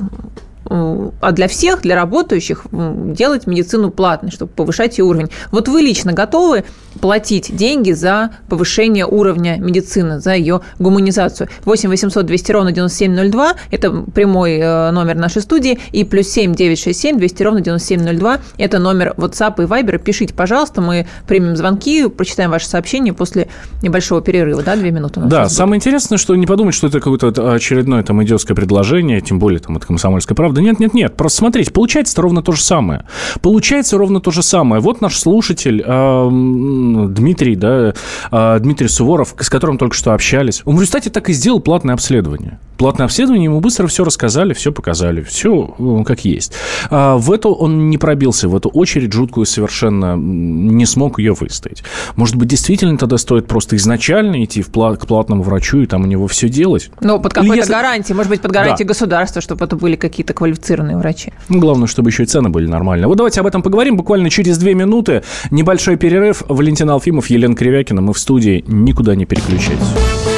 а 0.69 1.31
для 1.31 1.47
всех, 1.47 1.81
для 1.81 1.95
работающих, 1.95 2.65
делать 2.71 3.47
медицину 3.47 3.91
платной, 3.91 4.31
чтобы 4.31 4.51
повышать 4.51 4.97
ее 4.97 5.05
уровень. 5.05 5.29
Вот 5.51 5.67
вы 5.67 5.81
лично 5.81 6.13
готовы 6.13 6.63
платить 6.99 7.55
деньги 7.55 7.91
за 7.91 8.31
повышение 8.49 9.05
уровня 9.05 9.57
медицины, 9.57 10.19
за 10.19 10.35
ее 10.35 10.61
гуманизацию? 10.79 11.49
8 11.65 11.89
800 11.89 12.25
200 12.25 12.51
ровно 12.51 12.71
9702– 12.71 13.53
это 13.71 13.91
прямой 13.91 14.57
э, 14.57 14.91
номер 14.91 15.15
нашей 15.15 15.41
студии, 15.41 15.79
и 15.91 16.03
плюс 16.03 16.27
7 16.29 16.53
967 16.53 17.17
200 17.17 17.43
ровно 17.43 17.61
9702– 17.61 18.39
это 18.57 18.79
номер 18.79 19.13
WhatsApp 19.17 19.63
и 19.63 19.67
Viber. 19.67 19.97
Пишите, 19.99 20.33
пожалуйста, 20.33 20.81
мы 20.81 21.07
примем 21.27 21.55
звонки, 21.55 22.07
прочитаем 22.07 22.51
ваши 22.51 22.67
сообщения 22.67 23.13
после 23.13 23.47
небольшого 23.81 24.21
перерыва, 24.21 24.63
да, 24.63 24.75
две 24.75 24.91
минуты. 24.91 25.21
Да, 25.21 25.49
самое 25.49 25.77
интересное, 25.77 26.17
что 26.17 26.35
не 26.35 26.45
подумать, 26.45 26.75
что 26.75 26.87
это 26.87 26.99
какое-то 26.99 27.53
очередное 27.53 28.03
там 28.03 28.23
идиотское 28.23 28.55
предложение, 28.55 29.21
тем 29.21 29.39
более 29.39 29.59
там 29.59 29.77
это 29.77 29.87
комсомольская 29.87 30.35
правда, 30.57 30.61
да 30.61 30.61
нет, 30.61 30.79
нет, 30.79 30.93
нет. 30.93 31.15
Просто 31.15 31.39
смотрите, 31.39 31.71
получается 31.71 32.21
ровно 32.21 32.41
то 32.41 32.51
же 32.51 32.61
самое. 32.61 33.05
Получается 33.41 33.97
ровно 33.97 34.19
то 34.19 34.31
же 34.31 34.43
самое. 34.43 34.81
Вот 34.81 35.01
наш 35.01 35.17
слушатель 35.17 35.83
э, 35.85 36.29
Дмитрий, 36.29 37.55
да, 37.55 37.93
э, 38.31 38.59
Дмитрий 38.59 38.87
Суворов, 38.87 39.35
с 39.39 39.49
которым 39.49 39.77
только 39.77 39.95
что 39.95 40.13
общались. 40.13 40.61
Он 40.65 40.75
в 40.75 40.81
результате 40.81 41.09
так 41.09 41.29
и 41.29 41.33
сделал 41.33 41.59
платное 41.59 41.93
обследование. 41.93 42.59
Платное 42.77 43.05
обследование, 43.05 43.45
ему 43.45 43.59
быстро 43.59 43.87
все 43.87 44.03
рассказали, 44.03 44.53
все 44.53 44.71
показали, 44.71 45.21
все 45.21 45.75
э, 45.77 46.03
как 46.05 46.25
есть. 46.25 46.53
А 46.89 47.17
в 47.17 47.31
эту 47.31 47.51
он 47.51 47.89
не 47.89 47.97
пробился, 47.97 48.47
в 48.47 48.55
эту 48.55 48.69
очередь 48.69 49.11
жуткую 49.11 49.45
совершенно 49.45 50.15
не 50.15 50.85
смог 50.85 51.19
ее 51.19 51.33
выстоять. 51.33 51.83
Может 52.15 52.35
быть, 52.35 52.49
действительно 52.49 52.97
тогда 52.97 53.17
стоит 53.17 53.47
просто 53.47 53.75
изначально 53.75 54.43
идти 54.43 54.61
в 54.61 54.69
пла- 54.69 54.95
к 54.95 55.07
платному 55.07 55.43
врачу 55.43 55.79
и 55.79 55.85
там 55.87 56.03
у 56.03 56.05
него 56.05 56.27
все 56.27 56.49
делать? 56.49 56.91
Ну, 57.01 57.19
под 57.19 57.33
какой-то 57.33 57.55
Если... 57.55 57.71
гарантией, 57.71 58.15
может 58.15 58.29
быть, 58.29 58.41
под 58.41 58.51
гарантией 58.51 58.85
да. 58.85 58.89
государства, 58.89 59.41
чтобы 59.41 59.65
это 59.65 59.75
были 59.75 59.95
какие-то 59.95 60.33
квалифицированные 60.33 60.97
врачи. 60.97 61.33
Ну, 61.49 61.59
главное, 61.59 61.87
чтобы 61.87 62.09
еще 62.09 62.23
и 62.23 62.25
цены 62.27 62.49
были 62.49 62.67
нормальные. 62.67 63.07
Вот 63.07 63.17
давайте 63.17 63.39
об 63.39 63.47
этом 63.47 63.61
поговорим 63.61 63.97
буквально 63.97 64.29
через 64.29 64.57
две 64.57 64.75
минуты. 64.75 65.23
Небольшой 65.51 65.95
перерыв. 65.97 66.43
Валентин 66.47 66.89
Алфимов, 66.89 67.29
Елена 67.29 67.55
Кривякина. 67.55 68.01
Мы 68.01 68.13
в 68.13 68.19
студии. 68.19 68.63
Никуда 68.67 69.15
не 69.15 69.25
переключайтесь. 69.25 70.36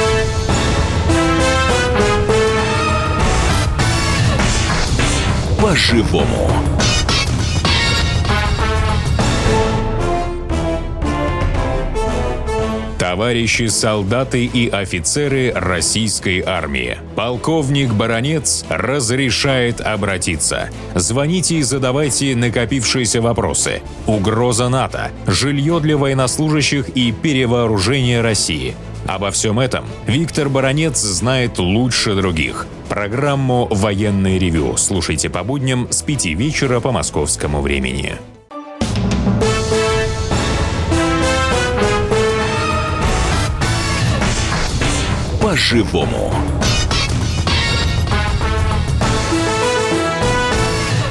По-живому. 5.70 6.50
Товарищи 12.98 13.68
солдаты 13.68 14.46
и 14.46 14.68
офицеры 14.68 15.52
российской 15.54 16.42
армии. 16.44 16.98
Полковник 17.14 17.92
Баронец 17.92 18.64
разрешает 18.68 19.80
обратиться. 19.80 20.70
Звоните 20.96 21.58
и 21.58 21.62
задавайте 21.62 22.34
накопившиеся 22.34 23.22
вопросы. 23.22 23.80
Угроза 24.08 24.68
НАТО, 24.68 25.12
жилье 25.28 25.78
для 25.78 25.96
военнослужащих 25.96 26.88
и 26.96 27.12
перевооружение 27.12 28.22
России. 28.22 28.74
Обо 29.06 29.30
всем 29.30 29.58
этом 29.58 29.84
Виктор 30.06 30.48
Баранец 30.48 30.98
знает 30.98 31.58
лучше 31.58 32.14
других. 32.14 32.66
Программу 32.88 33.66
«Военный 33.70 34.38
ревю» 34.38 34.76
слушайте 34.76 35.30
по 35.30 35.42
будням 35.42 35.88
с 35.90 36.02
5 36.02 36.26
вечера 36.26 36.80
по 36.80 36.92
московскому 36.92 37.60
времени. 37.60 38.18
по-живому. 45.50 46.32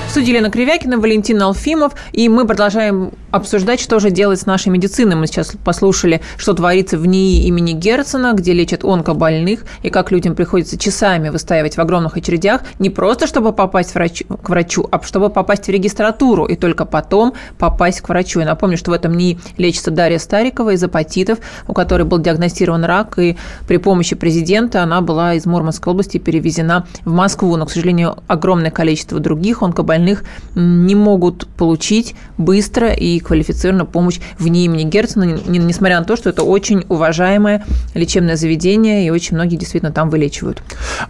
В 0.08 0.12
студии 0.12 0.30
Елена 0.30 0.50
Кривякина, 0.50 0.98
Валентин 0.98 1.42
Алфимов, 1.42 1.94
и 2.14 2.30
мы 2.30 2.48
продолжаем 2.48 3.12
обсуждать, 3.32 3.80
что 3.80 4.00
же 4.00 4.12
делать 4.12 4.40
с 4.40 4.46
нашей 4.46 4.70
медициной. 4.70 5.16
Мы 5.16 5.28
сейчас 5.28 5.54
послушали, 5.64 6.22
что 6.38 6.54
творится 6.54 6.98
в 6.98 7.06
НИИ 7.06 7.48
имени 7.48 7.74
Герцена, 7.74 8.34
где 8.34 8.54
лечат 8.54 8.84
онкобольных, 8.84 9.66
и 9.84 9.90
как 9.90 10.12
людям 10.12 10.36
приходится 10.36 10.78
часами 10.78 11.30
выстаивать 11.30 11.78
в 11.78 11.80
огромных 11.80 12.18
очередях, 12.18 12.62
не 12.80 12.90
просто 12.90 13.28
чтобы 13.28 13.54
попасть 13.54 13.94
врач, 13.94 14.24
к 14.24 14.50
врачу, 14.50 14.88
а 14.92 15.02
чтобы 15.04 15.30
попасть 15.30 15.66
в 15.66 15.70
регистратуру, 15.70 16.46
и 16.46 16.56
только 16.56 16.86
потом 16.86 17.34
попасть 17.58 18.02
к 18.02 18.10
врачу. 18.10 18.40
Я 18.40 18.46
напомню, 18.46 18.78
что 18.78 18.92
в 18.92 18.94
этом 18.94 19.14
НИИ 19.14 19.40
лечится 19.58 19.92
Дарья 19.92 20.20
Старикова 20.20 20.72
из 20.72 20.84
апатитов, 20.84 21.40
у 21.68 21.74
которой 21.74 22.04
был 22.04 22.20
диагностирован 22.20 22.84
рак, 22.86 23.20
и 23.20 23.38
при 23.68 23.78
помощи 23.78 24.16
президента 24.16 24.84
она 24.84 25.02
была 25.02 25.36
из 25.36 25.46
Мурманской 25.46 25.92
области 25.92 26.18
перевезена 26.18 26.88
в 27.06 27.12
Москву. 27.12 27.56
Но, 27.56 27.66
к 27.66 27.72
сожалению, 27.72 28.18
огромное 28.28 28.72
количество 28.72 29.20
других 29.20 29.62
онкобольных 29.62 30.24
не 30.56 30.96
могут 30.96 31.48
получить 31.48 32.16
быстро 32.38 32.92
и 32.94 33.19
квалифицированную 33.20 33.88
помощь 33.88 34.20
вне 34.38 34.66
имени 34.66 34.84
Герцена, 34.84 35.24
несмотря 35.24 36.00
на 36.00 36.06
то, 36.06 36.16
что 36.16 36.30
это 36.30 36.44
очень 36.44 36.86
уважаемое 36.90 37.66
лечебное 37.94 38.36
заведение, 38.36 39.06
и 39.06 39.10
очень 39.10 39.36
многие 39.36 39.56
действительно 39.56 39.92
там 39.92 40.10
вылечивают. 40.10 40.62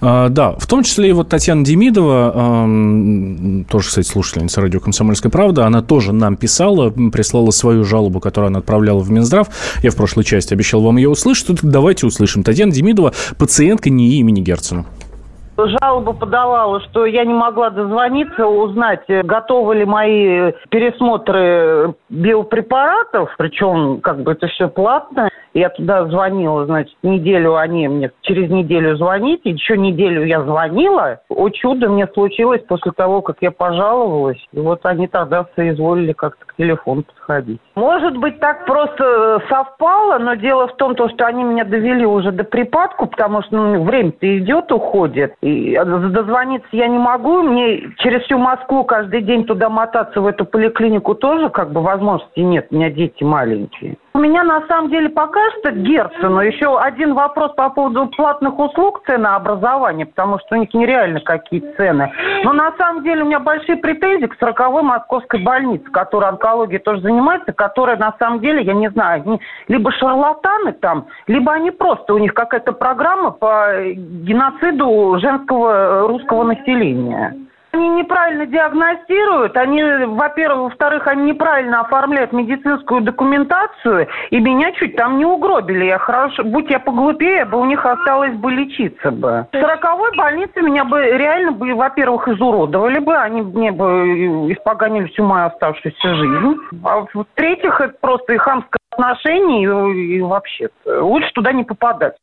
А, 0.02 0.30
да, 0.30 0.52
в 0.54 0.68
том 0.68 0.84
числе 0.84 1.10
и 1.10 1.12
вот 1.12 1.30
Татьяна 1.30 1.64
Демидова, 1.64 2.66
тоже, 3.70 3.88
кстати, 3.88 4.08
слушательница 4.08 4.62
радио 4.62 4.80
«Комсомольская 4.80 5.32
правда», 5.32 5.66
она 5.66 5.82
тоже 5.82 6.14
нам 6.14 6.36
писала, 6.38 6.90
прислала 6.90 7.52
свою 7.52 7.84
жалобу, 7.84 8.20
которую 8.20 8.50
она 8.50 8.60
отправляла 8.60 9.00
в 9.00 9.10
Минздрав. 9.12 9.50
Я 9.84 9.92
в 9.92 9.96
прошлой 9.96 10.24
части 10.24 10.54
обещал 10.54 10.82
вам 10.82 10.98
ее 10.98 11.10
услышать. 11.10 11.60
Давайте 11.62 12.06
услышим. 12.06 12.44
Татьяна 12.44 12.72
Демидова, 12.72 13.14
пациентка 13.38 13.90
НИИ 13.90 14.20
имени 14.20 14.42
Герцена 14.42 14.86
жалобу 15.68 16.14
подавала, 16.14 16.80
что 16.82 17.06
я 17.06 17.26
не 17.26 17.34
могла 17.34 17.70
дозвониться, 17.70 18.48
узнать, 18.48 19.04
готовы 19.08 19.76
ли 19.76 19.86
мои 19.86 20.52
пересмотры 20.70 21.94
биопрепаратов, 22.10 23.34
причем 23.38 24.02
как 24.02 24.22
бы 24.24 24.32
это 24.32 24.48
все 24.48 24.68
платно. 24.68 25.30
Я 25.54 25.70
туда 25.70 26.06
звонила, 26.06 26.66
значит, 26.66 26.96
неделю 27.02 27.56
они 27.56 27.88
мне 27.88 28.12
через 28.22 28.50
неделю 28.52 28.96
звоните. 28.98 29.50
Еще 29.50 29.78
неделю 29.78 30.24
я 30.24 30.44
звонила. 30.44 31.22
О 31.28 31.50
чудо 31.50 31.90
мне 31.90 32.08
случилось 32.14 32.62
после 32.68 32.92
того, 32.92 33.22
как 33.22 33.38
я 33.42 33.50
пожаловалась. 33.50 34.38
И 34.54 34.60
вот 34.60 34.86
они 34.86 35.08
тогда 35.08 35.48
соизволили 35.56 36.14
как-то 36.14 36.46
к 36.46 36.56
телефону 36.56 37.04
подходить. 37.04 37.60
Может 37.76 38.18
быть, 38.18 38.40
так 38.40 38.66
просто 38.66 39.42
совпало, 39.50 40.20
но 40.20 40.36
дело 40.36 40.68
в 40.68 40.76
том, 40.76 40.96
что 40.96 41.26
они 41.26 41.44
меня 41.44 41.64
довели 41.64 42.06
уже 42.06 42.32
до 42.32 42.44
припадку, 42.44 43.08
потому 43.08 43.42
что 43.44 43.56
ну, 43.56 43.84
время-то 43.84 44.38
идет, 44.38 44.72
уходит. 44.72 45.34
Дозвониться 46.10 46.70
я 46.72 46.88
не 46.88 46.98
могу. 46.98 47.42
Мне 47.42 47.92
через 47.98 48.24
всю 48.24 48.38
Москву 48.38 48.84
каждый 48.84 49.22
день 49.22 49.46
туда 49.46 49.70
мотаться 49.70 50.22
в 50.22 50.28
эту 50.28 50.46
поликлинику 50.46 51.16
тоже 51.16 51.50
как 51.50 51.72
бы 51.72 51.82
возможности 51.82 52.40
нет. 52.40 52.68
У 52.72 52.76
меня 52.76 52.90
дети 52.90 53.24
маленькие. 53.24 53.98
У 54.20 54.22
меня 54.22 54.44
на 54.44 54.66
самом 54.68 54.90
деле 54.90 55.08
пока 55.08 55.40
что 55.60 55.72
Герцену 55.72 56.42
еще 56.42 56.78
один 56.78 57.14
вопрос 57.14 57.54
по 57.54 57.70
поводу 57.70 58.08
платных 58.08 58.58
услуг 58.60 59.02
ценообразования, 59.06 60.08
потому 60.08 60.40
что 60.40 60.56
у 60.56 60.60
них 60.60 60.74
нереально 60.74 61.22
какие 61.22 61.62
цены. 61.78 62.12
Но 62.44 62.52
на 62.52 62.74
самом 62.78 63.04
деле 63.04 63.24
у 63.24 63.28
меня 63.28 63.40
большие 63.40 63.78
претензии 63.78 64.26
к 64.26 64.42
40-й 64.42 64.84
московской 64.84 65.42
больнице, 65.42 65.86
которая 65.92 66.32
онкологией 66.32 66.82
тоже 66.82 67.02
занимается, 67.02 67.54
которая 67.54 67.98
на 67.98 68.14
самом 68.20 68.40
деле, 68.40 68.64
я 68.64 68.74
не 68.74 68.90
знаю, 68.90 69.24
они 69.26 69.40
либо 69.68 69.92
шарлатаны 69.92 70.74
там, 70.74 71.06
либо 71.28 71.54
они 71.54 71.72
просто, 71.72 72.14
у 72.14 72.18
них 72.18 72.34
какая-то 72.34 72.74
программа 72.74 73.32
по 73.32 73.74
геноциду 73.80 75.18
женского 75.20 75.39
русского 75.48 76.44
населения. 76.44 77.36
Они 77.72 77.88
неправильно 77.90 78.48
диагностируют, 78.48 79.56
они, 79.56 79.84
во-первых, 79.84 80.72
во-вторых, 80.72 81.06
они 81.06 81.32
неправильно 81.34 81.82
оформляют 81.82 82.34
медицинскую 82.34 83.02
документацию, 83.02 84.08
и 84.32 84.40
меня 84.40 84.72
чуть 84.72 84.96
там 84.96 85.20
не 85.20 85.26
угробили. 85.26 85.86
Я 85.86 86.00
хорошо, 86.00 86.44
будь 86.44 86.70
я 86.72 86.80
поглупее, 86.80 87.46
бы 87.46 87.60
у 87.60 87.66
них 87.66 87.86
осталось 87.86 88.34
бы 88.34 88.52
лечиться 88.52 89.12
бы. 89.12 89.46
В 89.52 89.56
сороковой 89.56 90.16
больнице 90.18 90.62
меня 90.62 90.84
бы 90.84 91.00
реально 91.00 91.52
бы, 91.52 91.76
во-первых, 91.76 92.28
изуродовали 92.28 92.98
бы, 92.98 93.16
они 93.16 93.44
мне 93.44 93.72
бы 93.72 94.52
испоганили 94.52 95.06
всю 95.06 95.24
мою 95.24 95.46
оставшуюся 95.48 96.16
жизнь. 96.16 96.58
А 96.84 97.06
в-третьих, 97.14 97.80
это 97.82 97.94
просто 98.02 98.34
и 98.34 98.38
хамское 98.38 98.80
отношение, 98.90 99.94
и, 99.94 100.18
и 100.18 100.22
вообще 100.22 100.70
лучше 100.86 101.32
туда 101.34 101.52
не 101.52 101.64
попадать. 101.64 102.16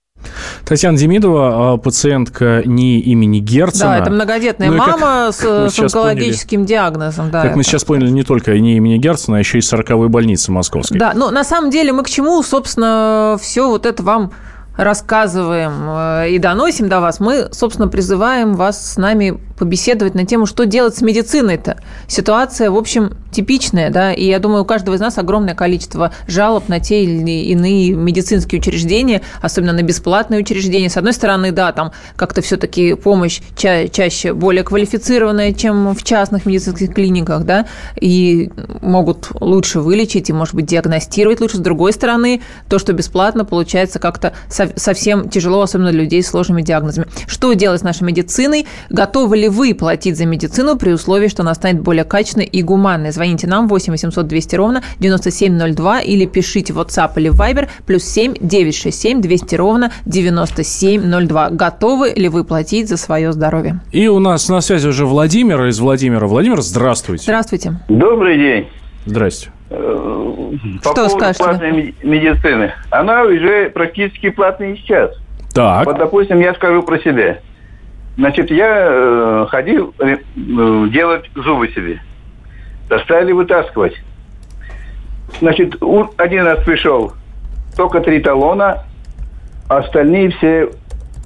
Татьяна 0.65 0.99
Демидова, 0.99 1.75
а, 1.75 1.77
пациентка 1.77 2.63
не 2.65 2.99
имени 2.99 3.39
Герцена. 3.39 3.91
Да, 3.91 3.99
это 3.99 4.11
многодетная 4.11 4.71
ну, 4.71 4.77
мама 4.77 5.31
с, 5.33 5.39
с 5.39 5.79
онкологическим 5.79 6.61
поняли, 6.61 6.69
диагнозом. 6.69 7.31
Да, 7.31 7.43
как 7.43 7.51
это. 7.51 7.57
мы 7.57 7.63
сейчас 7.63 7.85
поняли, 7.85 8.11
не 8.11 8.25
только 8.25 8.59
не 8.59 8.77
имени 8.77 8.99
Герцена, 8.99 9.37
а 9.37 9.41
еще 9.41 9.59
и 9.59 9.61
40-й 9.61 10.09
больницы 10.09 10.51
московской. 10.51 10.99
Да, 10.99 11.13
но 11.15 11.31
на 11.31 11.45
самом 11.45 11.71
деле 11.71 11.93
мы 11.93 12.03
к 12.03 12.09
чему, 12.09 12.43
собственно, 12.43 13.39
все 13.41 13.69
вот 13.69 13.87
это 13.87 14.03
вам 14.03 14.33
рассказываем 14.77 15.73
э, 15.89 16.31
и 16.31 16.39
доносим 16.39 16.89
до 16.89 17.01
вас, 17.01 17.21
мы, 17.21 17.49
собственно, 17.53 17.89
призываем 17.89 18.55
вас 18.55 18.93
с 18.93 18.97
нами 18.97 19.41
побеседовать 19.59 20.15
на 20.15 20.27
тему, 20.27 20.47
что 20.47 20.67
делать 20.67 20.97
с 20.97 21.03
медициной-то. 21.03 21.79
Ситуация, 22.09 22.71
в 22.71 22.77
общем, 22.77 23.17
типичная, 23.33 23.91
да, 23.91 24.13
и 24.13 24.25
я 24.25 24.39
думаю, 24.39 24.63
у 24.63 24.65
каждого 24.65 24.95
из 24.95 25.01
нас 25.01 25.19
огромное 25.19 25.55
количество 25.55 26.13
жалоб 26.27 26.69
на 26.69 26.81
те 26.81 27.05
или 27.05 27.45
иные 27.45 27.93
медицинские 27.93 28.61
учреждения, 28.61 29.23
особенно 29.43 29.73
на 29.73 29.83
бесплатные 29.83 30.41
учреждения. 30.41 30.89
С 30.89 30.97
одной 30.97 31.13
стороны, 31.13 31.53
да, 31.53 31.73
там 31.73 31.93
как-то 32.17 32.41
все-таки 32.43 32.95
помощь 32.95 33.41
ча- 33.57 33.89
чаще 33.89 34.33
более 34.33 34.65
квалифицированная, 34.65 35.53
чем 35.53 35.95
в 35.95 36.03
частных 36.03 36.47
медицинских 36.47 36.95
клиниках, 36.95 37.45
да, 37.45 37.67
и 38.01 38.51
могут 38.83 39.29
лучше 39.41 39.81
вылечить 39.81 40.31
и, 40.31 40.33
может 40.33 40.55
быть, 40.55 40.67
диагностировать 40.67 41.41
лучше. 41.41 41.57
С 41.57 41.61
другой 41.61 41.93
стороны, 41.93 42.43
то, 42.69 42.79
что 42.79 42.93
бесплатно, 42.93 43.45
получается 43.45 43.99
как-то 43.99 44.33
совсем 44.49 45.29
тяжело, 45.29 45.63
особенно 45.63 45.91
для 45.91 46.03
людей 46.03 46.23
с 46.23 46.29
сложными 46.29 46.63
диагнозами. 46.63 47.07
Что 47.27 47.53
делать 47.53 47.81
с 47.81 47.85
нашей 47.85 48.05
медициной? 48.05 48.67
Готовы 48.91 49.37
ли 49.37 49.46
ли 49.47 49.49
вы 49.49 49.75
платить 49.75 50.17
за 50.17 50.27
медицину 50.27 50.77
при 50.77 50.91
условии, 50.91 51.29
что 51.29 51.43
она 51.43 51.55
станет 51.55 51.81
более 51.81 52.05
качественной 52.05 52.47
и 52.47 52.63
гуманной? 52.63 53.13
Звоните 53.13 53.47
нам 53.47 53.69
8 53.69 53.93
800 53.93 54.27
200 54.27 54.57
ровно 54.57 54.83
9702 54.99 56.01
или 56.01 56.27
пишите 56.27 56.73
в 56.73 56.81
WhatsApp 56.81 57.13
или 57.17 57.31
Viber 57.31 57.69
плюс 57.87 58.03
7 58.05 58.35
967 58.41 59.21
200 59.21 59.55
ровно 59.55 59.93
9702. 60.05 61.51
Готовы 61.51 62.11
ли 62.17 62.29
вы 62.29 62.43
платить 62.43 62.89
за 62.89 62.97
свое 62.97 63.33
здоровье? 63.33 63.81
И 63.93 64.09
у 64.09 64.19
нас 64.19 64.49
на 64.49 64.61
связи 64.61 64.89
уже 64.89 65.07
Владимир 65.07 65.65
из 65.67 65.79
Владимира. 65.79 66.27
Владимир, 66.27 66.61
здравствуйте. 66.61 67.23
Здравствуйте. 67.23 67.75
Добрый 67.89 68.37
день. 68.37 68.69
Здрасте. 69.05 69.51
Э, 69.71 70.53
по 70.83 70.91
что 70.91 71.09
скажете? 71.09 71.45
платной 71.45 71.95
медицины. 72.03 72.73
Она 72.91 73.23
уже 73.23 73.71
практически 73.71 74.31
платная 74.31 74.75
сейчас. 74.77 75.13
Так. 75.55 75.87
Вот, 75.87 75.99
допустим, 75.99 76.41
я 76.41 76.53
скажу 76.55 76.83
про 76.83 76.99
себя. 76.99 77.39
Значит, 78.17 78.51
я 78.51 78.87
э, 78.89 79.47
ходил 79.51 79.95
э, 79.99 80.17
делать 80.35 81.31
зубы 81.35 81.69
себе. 81.69 82.01
Достали 82.89 83.33
вытаскивать. 83.33 83.95
Значит, 85.41 85.77
один 86.17 86.45
раз 86.45 86.65
пришел 86.65 87.13
только 87.77 88.01
три 88.01 88.21
талона, 88.21 88.85
а 89.69 89.79
остальные 89.79 90.31
все 90.31 90.71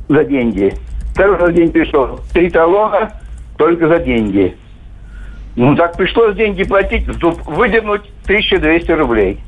за 0.09 0.25
деньги. 0.25 0.75
Второй 1.13 1.53
день 1.53 1.71
пришел 1.71 2.19
три 2.33 2.51
талона, 2.51 3.13
только 3.57 3.87
за 3.87 4.01
деньги. 4.01 4.57
Ну, 5.55 5.77
так 5.77 5.97
пришлось 5.97 6.35
деньги 6.35 6.65
платить, 6.65 7.07
зуб 7.21 7.41
выдернуть 7.47 8.03
1200 8.25 8.91
рублей. 8.93 9.41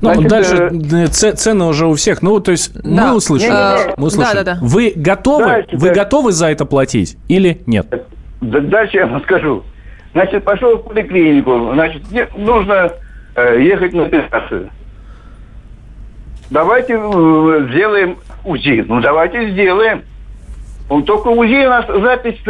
Ну, 0.00 0.14
Значит, 0.14 0.28
дальше 0.28 0.70
э... 0.92 1.06
цены 1.08 1.64
уже 1.64 1.86
у 1.86 1.94
всех. 1.94 2.22
Ну, 2.22 2.40
то 2.40 2.50
есть 2.50 2.72
да. 2.74 3.08
мы 3.08 3.16
услышали. 3.16 3.50
Не, 3.50 3.94
Мы 3.96 4.06
услышали. 4.06 4.36
Да, 4.36 4.44
да, 4.44 4.54
да. 4.54 4.58
Вы 4.60 4.92
готовы? 4.94 5.44
Дальше, 5.44 5.68
вы 5.72 5.86
дальше. 5.88 5.94
готовы 5.94 6.32
за 6.32 6.50
это 6.50 6.64
платить 6.64 7.16
или 7.28 7.60
нет? 7.66 7.86
Дальше 8.40 8.96
я 8.96 9.06
вам 9.06 9.22
скажу. 9.22 9.62
Значит, 10.12 10.44
пошел 10.44 10.76
в 10.76 10.88
поликлинику. 10.88 11.70
Значит, 11.74 12.02
нужно 12.36 12.92
э, 13.36 13.62
ехать 13.62 13.92
на 13.92 14.04
операцию. 14.06 14.70
давайте 16.50 16.94
э, 16.94 17.66
сделаем 17.70 18.16
УЗИ. 18.44 18.84
Ну, 18.86 19.00
давайте 19.00 19.50
сделаем. 19.50 20.02
Ну, 20.88 21.02
только 21.02 21.28
УЗИ 21.28 21.66
у 21.66 21.70
нас 21.70 21.86
запись 21.86 22.40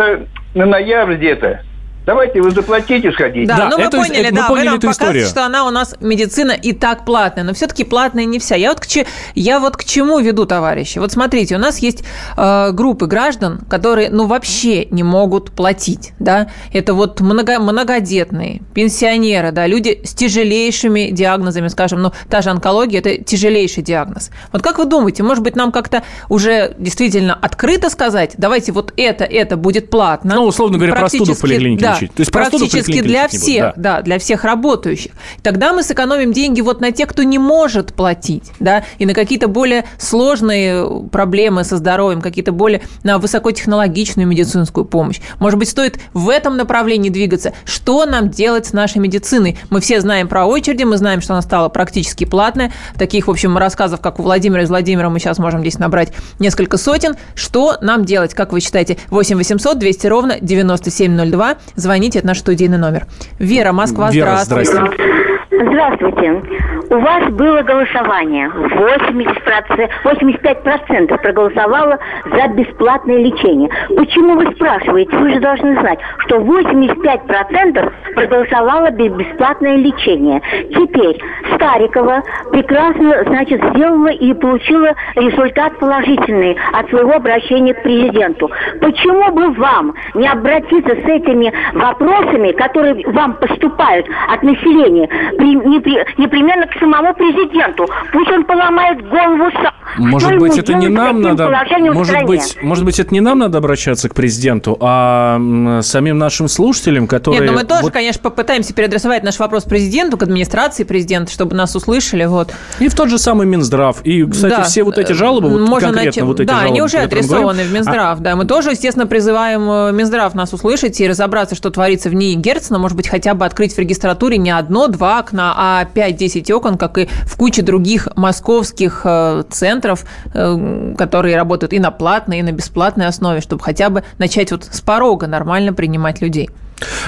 на 0.54 0.66
ноябрь 0.66 1.16
где-то. 1.16 1.60
Давайте 2.06 2.40
вы 2.40 2.50
заплатите, 2.50 3.12
сходите. 3.12 3.46
Да, 3.46 3.56
Да, 3.56 3.68
ну 3.70 3.78
это- 3.78 3.96
мы 3.98 4.04
поняли, 4.06 4.20
это- 4.24 4.34
мы 4.34 4.40
да, 4.40 4.48
поняли 4.48 4.64
вы 4.64 4.70
нам 4.70 4.78
эту 4.78 4.86
показываете, 4.88 5.18
историю. 5.20 5.26
что 5.28 5.46
она 5.46 5.66
у 5.66 5.70
нас 5.70 5.94
медицина 6.00 6.52
и 6.52 6.72
так 6.72 7.04
платная, 7.04 7.44
но 7.44 7.52
все-таки 7.54 7.84
платная 7.84 8.24
не 8.24 8.38
вся. 8.38 8.56
Я 8.56 8.70
вот 8.70 8.80
к, 8.80 8.86
че- 8.86 9.06
я 9.34 9.60
вот 9.60 9.76
к 9.76 9.84
чему 9.84 10.18
веду, 10.18 10.46
товарищи? 10.46 10.98
Вот 10.98 11.12
смотрите, 11.12 11.56
у 11.56 11.58
нас 11.58 11.78
есть 11.78 12.02
э, 12.36 12.72
группы 12.72 13.06
граждан, 13.06 13.60
которые, 13.68 14.08
ну, 14.10 14.26
вообще 14.26 14.86
не 14.86 15.02
могут 15.02 15.52
платить, 15.52 16.12
да? 16.18 16.48
Это 16.72 16.94
вот 16.94 17.20
много, 17.20 17.58
многодетные, 17.58 18.62
пенсионеры, 18.74 19.52
да, 19.52 19.66
люди 19.66 20.00
с 20.04 20.14
тяжелейшими 20.14 21.10
диагнозами, 21.10 21.68
скажем, 21.68 22.00
ну, 22.02 22.12
та 22.28 22.40
же 22.40 22.50
онкология– 22.50 23.00
это 23.00 23.22
тяжелейший 23.22 23.82
диагноз. 23.82 24.30
Вот 24.52 24.62
как 24.62 24.78
вы 24.78 24.86
думаете, 24.86 25.22
может 25.22 25.44
быть, 25.44 25.54
нам 25.54 25.70
как-то 25.70 26.02
уже 26.28 26.74
действительно 26.78 27.34
открыто 27.34 27.90
сказать, 27.90 28.34
давайте 28.38 28.72
вот 28.72 28.92
это, 28.96 29.24
это 29.24 29.56
будет 29.56 29.90
платно? 29.90 30.34
Ну, 30.36 30.44
условно 30.44 30.78
говоря, 30.78 30.94
простуду 30.94 31.34
в 31.34 31.40
поликлинике 31.40 31.82
да, 31.84 31.89
лечить. 31.94 32.14
То 32.14 32.20
есть 32.20 32.32
практически 32.32 33.02
для 33.02 33.28
всех, 33.28 33.68
будут, 33.68 33.82
да. 33.82 34.02
для 34.02 34.18
всех 34.18 34.44
работающих. 34.44 35.12
Тогда 35.42 35.72
мы 35.72 35.82
сэкономим 35.82 36.32
деньги 36.32 36.60
вот 36.60 36.80
на 36.80 36.92
тех, 36.92 37.08
кто 37.08 37.22
не 37.22 37.38
может 37.38 37.94
платить, 37.94 38.52
да, 38.60 38.84
и 38.98 39.06
на 39.06 39.14
какие-то 39.14 39.48
более 39.48 39.84
сложные 39.98 41.08
проблемы 41.10 41.64
со 41.64 41.76
здоровьем, 41.76 42.20
какие-то 42.20 42.52
более 42.52 42.82
на 43.02 43.18
высокотехнологичную 43.18 44.26
медицинскую 44.26 44.84
помощь. 44.84 45.20
Может 45.38 45.58
быть, 45.58 45.68
стоит 45.68 45.98
в 46.12 46.28
этом 46.28 46.56
направлении 46.56 47.10
двигаться. 47.10 47.52
Что 47.64 48.06
нам 48.06 48.30
делать 48.30 48.66
с 48.66 48.72
нашей 48.72 48.98
медициной? 48.98 49.58
Мы 49.70 49.80
все 49.80 50.00
знаем 50.00 50.28
про 50.28 50.46
очереди, 50.46 50.84
мы 50.84 50.96
знаем, 50.96 51.20
что 51.20 51.34
она 51.34 51.42
стала 51.42 51.68
практически 51.68 52.24
платная. 52.24 52.72
Таких, 52.96 53.26
в 53.26 53.30
общем, 53.30 53.56
рассказов, 53.56 54.00
как 54.00 54.20
у 54.20 54.22
Владимира 54.22 54.62
из 54.62 54.68
Владимира, 54.68 55.08
мы 55.08 55.18
сейчас 55.18 55.38
можем 55.38 55.60
здесь 55.60 55.78
набрать 55.78 56.12
несколько 56.38 56.76
сотен. 56.76 57.16
Что 57.34 57.76
нам 57.80 58.04
делать, 58.04 58.34
как 58.34 58.52
вы 58.52 58.60
считаете? 58.60 58.98
8 59.10 59.36
800 59.36 59.78
200 59.78 60.06
ровно 60.06 60.38
9702. 60.40 61.56
Звоните, 61.80 62.18
это 62.18 62.28
наш 62.28 62.38
студийный 62.38 62.78
номер. 62.78 63.06
Вера, 63.38 63.72
Москва, 63.72 64.10
Вера, 64.10 64.40
здравствуйте. 64.42 64.70
здрасте. 64.70 65.20
Здравствуйте. 65.50 66.42
У 66.90 66.98
вас 66.98 67.30
было 67.32 67.62
голосование. 67.62 68.48
80%, 68.48 69.90
85% 70.04 71.18
проголосовало 71.22 71.98
за 72.24 72.48
бесплатное 72.48 73.18
лечение. 73.18 73.68
Почему 73.96 74.36
вы 74.36 74.52
спрашиваете? 74.54 75.16
Вы 75.16 75.34
же 75.34 75.40
должны 75.40 75.78
знать, 75.80 75.98
что 76.26 76.36
85% 76.38 77.92
проголосовало 78.14 78.90
за 78.90 79.08
бесплатное 79.08 79.76
лечение. 79.76 80.40
Теперь 80.70 81.20
Старикова 81.60 82.22
прекрасно, 82.52 83.22
значит, 83.26 83.60
сделала 83.74 84.08
и 84.08 84.32
получила 84.32 84.94
результат 85.14 85.78
положительный 85.78 86.56
от 86.72 86.88
своего 86.88 87.12
обращения 87.12 87.74
к 87.74 87.82
президенту. 87.82 88.50
Почему 88.80 89.30
бы 89.32 89.52
вам 89.52 89.94
не 90.14 90.26
обратиться 90.26 90.94
с 90.94 91.04
этими 91.04 91.52
вопросами, 91.74 92.52
которые 92.52 93.06
вам 93.12 93.34
поступают 93.34 94.06
от 94.32 94.42
населения, 94.42 95.06
при- 95.36 96.20
непременно 96.20 96.66
к 96.66 96.72
самому 96.80 97.12
президенту? 97.14 97.86
Пусть 98.12 98.30
он 98.30 98.44
поломает 98.44 99.06
голову 99.08 99.50
сам. 99.62 99.72
Может 99.98 100.38
быть, 100.38 100.56
это 100.56 100.72
не 100.74 100.88
нам 100.88 101.20
надо, 101.20 101.48
может 101.92 102.24
быть, 102.24 102.56
может 102.62 102.84
быть, 102.84 102.98
это 103.00 103.12
не 103.12 103.20
нам 103.20 103.38
надо 103.40 103.58
обращаться 103.58 104.08
к 104.08 104.14
президенту, 104.14 104.78
а 104.80 105.38
самим 105.82 106.16
нашим 106.16 106.48
слушателям, 106.48 107.06
которые... 107.06 107.40
Нет, 107.42 107.50
ну 107.50 107.58
мы 107.58 107.64
тоже, 107.64 107.82
вот- 107.82 107.92
конечно, 107.92 108.22
попытаемся 108.22 108.72
переадресовать 108.72 109.24
наш 109.24 109.38
вопрос 109.38 109.64
президенту, 109.64 110.16
к 110.16 110.22
администрации 110.22 110.84
президента, 110.84 111.32
чтобы 111.32 111.49
нас 111.50 111.74
услышали. 111.76 112.24
Вот. 112.24 112.52
И 112.78 112.88
в 112.88 112.94
тот 112.94 113.08
же 113.08 113.18
самый 113.18 113.46
Минздрав. 113.46 114.00
И, 114.04 114.24
кстати, 114.24 114.50
Да, 114.56 114.62
все 114.62 114.82
вот 114.82 114.98
эти 114.98 115.12
жалобы, 115.12 115.48
вот 115.48 115.60
можно 115.60 115.88
конкретно 115.88 116.04
найти- 116.04 116.22
вот 116.22 116.40
эти 116.40 116.48
да, 116.48 116.54
жалобы, 116.54 116.70
они 116.70 116.82
уже 116.82 116.98
адресованы 116.98 117.62
в 117.64 117.72
Минздрав. 117.72 118.20
Да, 118.20 118.36
мы 118.36 118.44
тоже, 118.44 118.70
естественно, 118.70 119.06
призываем 119.06 119.68
э, 119.70 119.92
Минздрав 119.92 120.34
нас 120.34 120.52
услышать 120.52 121.00
и 121.00 121.08
разобраться, 121.08 121.54
что 121.54 121.70
творится 121.70 122.08
в 122.10 122.14
ней 122.14 122.34
Герцена. 122.34 122.78
Может 122.78 122.96
быть, 122.96 123.08
хотя 123.08 123.34
бы 123.34 123.44
открыть 123.44 123.74
в 123.74 123.78
регистратуре 123.78 124.38
не 124.38 124.50
одно, 124.50 124.88
два 124.88 125.18
окна, 125.18 125.54
а 125.56 125.84
5-10 125.94 126.52
окон, 126.52 126.78
как 126.78 126.98
и 126.98 127.08
в 127.24 127.36
куче 127.36 127.62
других 127.62 128.08
московских 128.16 129.02
э, 129.04 129.44
центров, 129.50 130.04
э, 130.34 130.94
которые 130.96 131.36
работают 131.36 131.72
и 131.72 131.78
на 131.78 131.90
платной, 131.90 132.38
и 132.38 132.42
на 132.42 132.52
бесплатной 132.52 133.06
основе, 133.06 133.40
чтобы 133.40 133.62
хотя 133.62 133.90
бы 133.90 134.04
начать 134.18 134.50
вот 134.52 134.64
с 134.64 134.80
порога 134.80 135.26
нормально 135.26 135.72
принимать 135.72 136.20
людей. 136.20 136.50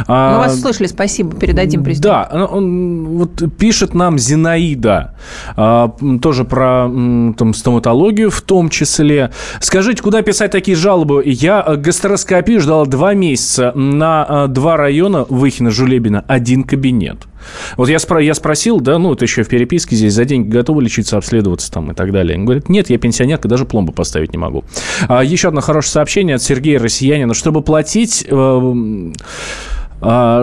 А- 0.06 0.34
Мы 0.34 0.38
вас 0.38 0.54
услышали, 0.58 0.86
спасибо, 0.86 1.36
передадим 1.36 1.82
президенту. 1.84 2.08
Да, 2.08 2.46
он- 2.46 3.06
вот 3.18 3.42
пишет 3.58 3.94
нам 3.94 4.18
Зинаида, 4.18 5.14
а, 5.56 5.94
тоже 6.20 6.44
про 6.44 6.88
там, 7.36 7.54
стоматологию 7.54 8.30
в 8.30 8.40
том 8.42 8.68
числе. 8.68 9.30
Скажите, 9.60 10.02
куда 10.02 10.22
писать 10.22 10.50
такие 10.50 10.76
жалобы? 10.76 11.22
Я 11.24 11.64
э, 11.66 11.76
гастроскопию 11.76 12.60
ждала 12.60 12.84
два 12.86 13.14
месяца 13.14 13.72
на 13.74 14.24
а, 14.28 14.46
два 14.48 14.76
района 14.76 15.26
Выхина, 15.28 15.70
Жулебина, 15.70 16.24
один 16.26 16.64
кабинет. 16.64 17.18
Вот 17.76 17.88
я, 17.88 17.96
спро- 17.96 18.22
я 18.22 18.34
спросил, 18.34 18.80
да, 18.80 18.98
ну, 18.98 19.12
это 19.12 19.24
еще 19.24 19.42
в 19.42 19.48
переписке 19.48 19.96
здесь, 19.96 20.14
за 20.14 20.24
деньги 20.24 20.48
готовы 20.48 20.82
лечиться, 20.82 21.16
обследоваться 21.16 21.70
там 21.70 21.90
и 21.90 21.94
так 21.94 22.12
далее. 22.12 22.38
Он 22.38 22.44
говорит, 22.44 22.68
нет, 22.68 22.90
я 22.90 22.98
пенсионерка, 22.98 23.48
даже 23.48 23.64
пломбу 23.64 23.92
поставить 23.92 24.32
не 24.32 24.38
могу. 24.38 24.64
А, 25.08 25.22
еще 25.22 25.48
одно 25.48 25.60
хорошее 25.60 25.92
сообщение 25.92 26.36
от 26.36 26.42
Сергея 26.42 26.78
Россиянина. 26.78 27.34
Чтобы 27.34 27.62
платить... 27.62 28.24
э, 28.28 28.32
а, 28.32 29.12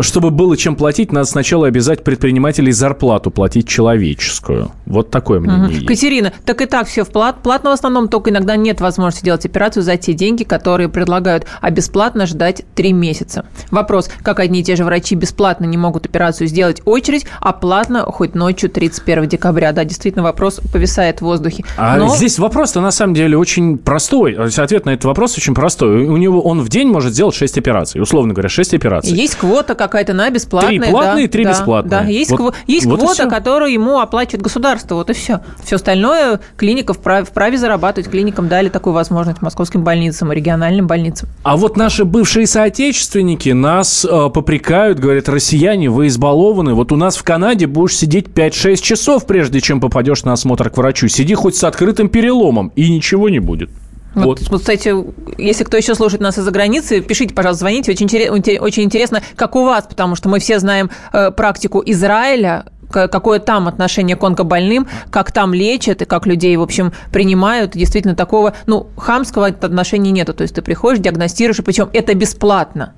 чтобы 0.02 0.30
было 0.32 0.56
чем 0.58 0.76
платить, 0.76 1.12
надо 1.12 1.26
сначала 1.28 1.68
обязать 1.68 2.04
предпринимателей 2.04 2.72
зарплату 2.72 3.32
платить 3.32 3.68
человеческую. 3.68 4.72
Вот 4.86 5.10
такое 5.12 5.40
мнение 5.40 5.64
Мгм. 5.66 5.72
есть. 5.74 5.86
Катерина, 5.86 6.32
так 6.46 6.62
и 6.62 6.66
так 6.66 6.88
все 6.88 7.04
в 7.04 7.10
плат, 7.10 7.38
платно 7.44 7.72
в 7.72 7.74
основном, 7.74 8.08
только 8.08 8.30
иногда 8.30 8.56
нет 8.56 8.82
возможности 8.82 9.26
делать 9.26 9.46
операцию 9.46 9.84
за 9.84 9.98
те 9.98 10.14
деньги, 10.14 10.44
которые 10.44 10.90
предлагают, 10.90 11.46
а 11.62 11.70
бесплатно 11.72 12.26
ждать 12.26 12.64
три 12.76 12.94
месяца. 12.94 13.46
Вопрос, 13.72 14.10
как 14.24 14.40
одни 14.40 14.62
и 14.62 14.64
те 14.64 14.76
же 14.76 14.84
врачи 14.86 15.16
бесплатно 15.16 15.66
не 15.66 15.78
могут 15.78 16.06
операцию 16.06 16.48
сделать 16.48 16.82
очередь, 16.86 17.26
а 17.42 17.54
платно 17.54 18.04
хоть 18.04 18.36
ночью 18.36 18.70
31 18.70 19.28
декабря. 19.28 19.72
Да, 19.72 19.84
действительно, 19.84 20.24
вопрос 20.24 20.60
повисает 20.72 21.20
в 21.20 21.24
воздухе. 21.24 21.64
А 21.78 21.98
Но- 21.98 22.16
здесь 22.16 22.40
вопрос-то 22.40 22.82
на 22.82 22.92
самом 22.92 23.14
деле 23.14 23.38
очень 23.38 23.78
простой. 23.78 24.34
Ответ 24.34 24.86
на 24.86 24.92
этот 24.92 25.06
вопрос 25.06 25.38
очень 25.38 25.54
простой. 25.54 26.06
У 26.06 26.18
него 26.18 26.42
он 26.42 26.62
в 26.62 26.70
день 26.70 26.88
может 26.88 27.14
сделать 27.14 27.36
6 27.36 27.58
операций. 27.58 28.02
Условно 28.02 28.34
говоря, 28.34 28.50
6 28.50 28.74
операций. 28.74 29.14
Есть 29.14 29.36
квота 29.50 29.76
какая-то 29.76 30.14
на 30.14 30.30
бесплатные. 30.30 30.80
Три 30.80 30.90
платные, 30.92 31.28
да, 31.28 31.32
три 31.32 31.44
да, 31.44 31.50
бесплатные. 31.52 31.90
Да, 31.90 32.04
есть, 32.06 32.32
Вот- 32.32 32.40
кво- 32.40 32.56
есть 32.68 32.86
вот 32.86 33.00
квота, 33.00 33.28
которую 33.28 33.72
ему 33.72 34.00
оплачивает 34.00 34.42
государство. 34.42 34.96
Вот 34.96 35.10
и 35.10 35.14
все. 35.14 35.42
Все 35.64 35.76
остальное 35.78 36.40
клиника 36.58 36.94
вправе, 36.94 37.26
вправе 37.26 37.58
зарабатывать. 37.58 38.10
Клиникам 38.10 38.48
дали 38.48 38.70
такую 38.70 38.94
возможность 38.94 39.42
московским 39.42 39.84
больницам 39.84 40.32
и 40.32 40.36
региональным 40.36 40.88
больницам. 40.88 41.30
А 41.44 41.58
вот 41.58 41.78
наши 41.78 42.06
бывшие 42.06 42.48
соотечественники 42.48 43.50
нас 43.50 44.06
э, 44.06 44.30
попрекают, 44.34 45.00
говорят, 45.00 45.30
россияне, 45.30 45.90
вы 45.90 46.08
избалованы. 46.08 46.74
Вот 46.74 46.92
у 46.92 46.96
нас 46.96 47.18
в 47.18 47.24
Канаде 47.24 47.68
будешь 47.68 47.96
сидеть 47.98 48.28
5-6 48.28 48.78
часов, 48.82 49.26
прежде 49.26 49.62
чем 49.62 49.80
попадешь 49.82 50.24
на 50.24 50.34
осмотр 50.34 50.70
к 50.70 50.78
врачу. 50.78 51.08
Сиди 51.08 51.34
хоть 51.36 51.56
с 51.56 51.64
открытым 51.64 52.10
переломом, 52.10 52.72
и 52.76 52.90
ничего 52.90 53.30
не 53.30 53.40
будет. 53.40 53.70
Вот, 54.16 54.40
Вот. 54.50 54.60
кстати, 54.60 54.94
если 55.38 55.64
кто 55.64 55.78
еще 55.78 55.96
слушает 55.96 56.22
нас 56.22 56.38
из-за 56.38 56.52
границы, 56.52 57.02
пишите, 57.02 57.34
пожалуйста, 57.34 57.62
звоните. 57.62 57.92
Очень, 57.92 58.58
очень 58.58 58.84
интересно, 58.84 59.22
как 59.36 59.56
у 59.56 59.64
вас, 59.64 59.86
потому 59.88 60.16
что 60.16 60.30
мы 60.30 60.40
все 60.40 60.60
знаем 60.60 60.90
э, 61.14 61.32
практику 61.32 61.84
Израиля, 61.86 62.66
какое 62.92 63.40
там 63.40 63.68
отношение 63.68 64.16
к 64.16 64.24
онкобольным, 64.24 64.88
как 65.12 65.32
там 65.32 65.54
лечат 65.54 66.02
и 66.02 66.06
как 66.06 66.26
людей, 66.26 66.58
в 66.58 66.62
общем, 66.62 66.92
принимают. 67.12 67.74
Действительно, 67.74 68.16
такого, 68.16 68.54
ну, 68.66 68.88
хамского 68.98 69.48
отношения 69.48 70.12
нету. 70.12 70.34
То 70.34 70.42
есть 70.42 70.56
ты 70.56 70.62
приходишь, 70.62 71.00
диагностируешь, 71.00 71.64
причем 71.64 71.90
это 71.94 72.14
бесплатно. 72.16 72.94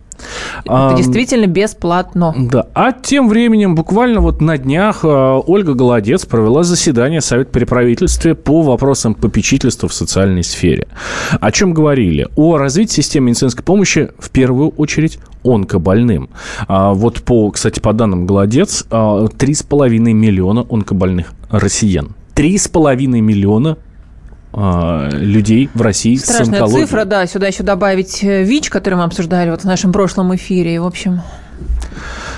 Это 0.65 0.93
действительно 0.97 1.47
бесплатно. 1.47 2.33
Да. 2.37 2.67
А 2.73 2.91
тем 2.91 3.29
временем, 3.29 3.75
буквально 3.75 4.21
вот 4.21 4.41
на 4.41 4.57
днях 4.57 4.99
э, 5.03 5.07
Ольга 5.07 5.73
Голодец 5.73 6.25
провела 6.25 6.63
заседание 6.63 7.21
Совета 7.21 7.51
при 7.51 7.65
правительстве 7.65 8.35
по 8.35 8.61
вопросам 8.61 9.13
попечительства 9.13 9.89
в 9.89 9.93
социальной 9.93 10.43
сфере. 10.43 10.87
О 11.39 11.51
чем 11.51 11.73
говорили? 11.73 12.27
О 12.35 12.57
развитии 12.57 13.01
системы 13.01 13.27
медицинской 13.27 13.63
помощи 13.63 14.09
в 14.19 14.29
первую 14.29 14.69
очередь 14.69 15.19
онкобольным. 15.43 16.29
А 16.67 16.93
вот 16.93 17.21
по, 17.21 17.49
кстати, 17.51 17.79
по 17.79 17.93
данным 17.93 18.25
Голодец, 18.25 18.85
а, 18.89 19.25
3,5 19.27 20.13
миллиона 20.13 20.65
онкобольных 20.69 21.33
россиян. 21.49 22.15
3,5 22.35 23.21
миллиона 23.21 23.71
а, 23.71 23.90
людей 24.53 25.69
в 25.73 25.81
России 25.81 26.15
с 26.15 26.23
Страшная 26.23 26.59
онкологией. 26.59 26.85
цифра, 26.85 27.05
да. 27.05 27.25
Сюда 27.25 27.47
еще 27.47 27.63
добавить 27.63 28.23
э, 28.23 28.43
ВИЧ, 28.43 28.69
который 28.69 28.95
мы 28.95 29.03
обсуждали 29.03 29.49
вот 29.49 29.61
в 29.61 29.65
нашем 29.65 29.93
прошлом 29.93 30.35
эфире. 30.35 30.75
И, 30.75 30.77
в 30.77 30.85
общем, 30.85 31.21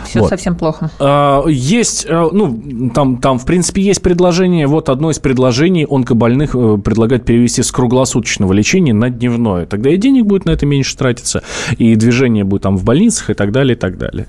все 0.06 0.20
Вот. 0.20 0.30
совсем 0.30 0.56
плохо. 0.56 0.92
А, 1.00 1.44
Есть, 1.48 2.06
э, 2.08 2.30
ну, 2.32 2.92
там, 2.94 3.18
там, 3.18 3.40
в 3.40 3.46
принципе, 3.46 3.82
есть 3.82 4.02
предложение. 4.02 4.68
Вот 4.68 4.90
одно 4.90 5.10
из 5.10 5.18
предложений 5.20 5.88
онкобольных 5.90 6.56
э, 6.56 6.78
предлагает 6.78 7.26
перевести 7.26 7.64
с 7.64 7.72
круглосуточного 7.72 8.54
лечения 8.54 8.94
на 8.94 9.10
дневное. 9.10 9.66
Тогда 9.66 9.90
и 9.90 9.98
денег 9.98 10.26
будет 10.26 10.46
на 10.46 10.52
это 10.52 10.66
меньше 10.68 10.96
тратиться, 10.96 11.42
и 11.78 11.96
движение 11.96 12.44
будет 12.44 12.62
там 12.62 12.78
в 12.78 12.84
больницах 12.84 13.32
и 13.32 13.34
так 13.34 13.52
далее, 13.52 13.76
и 13.76 13.80
так 13.80 13.98
далее. 13.98 14.28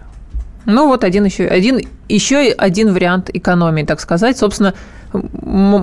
Ну, 0.67 0.87
вот 0.87 1.05
один 1.05 1.27
еще, 1.27 1.45
один, 1.45 1.81
еще 2.09 2.39
один 2.39 2.95
вариант 2.95 3.29
экономии, 3.33 3.83
так 3.83 4.01
сказать. 4.01 4.39
Собственно, 4.39 4.73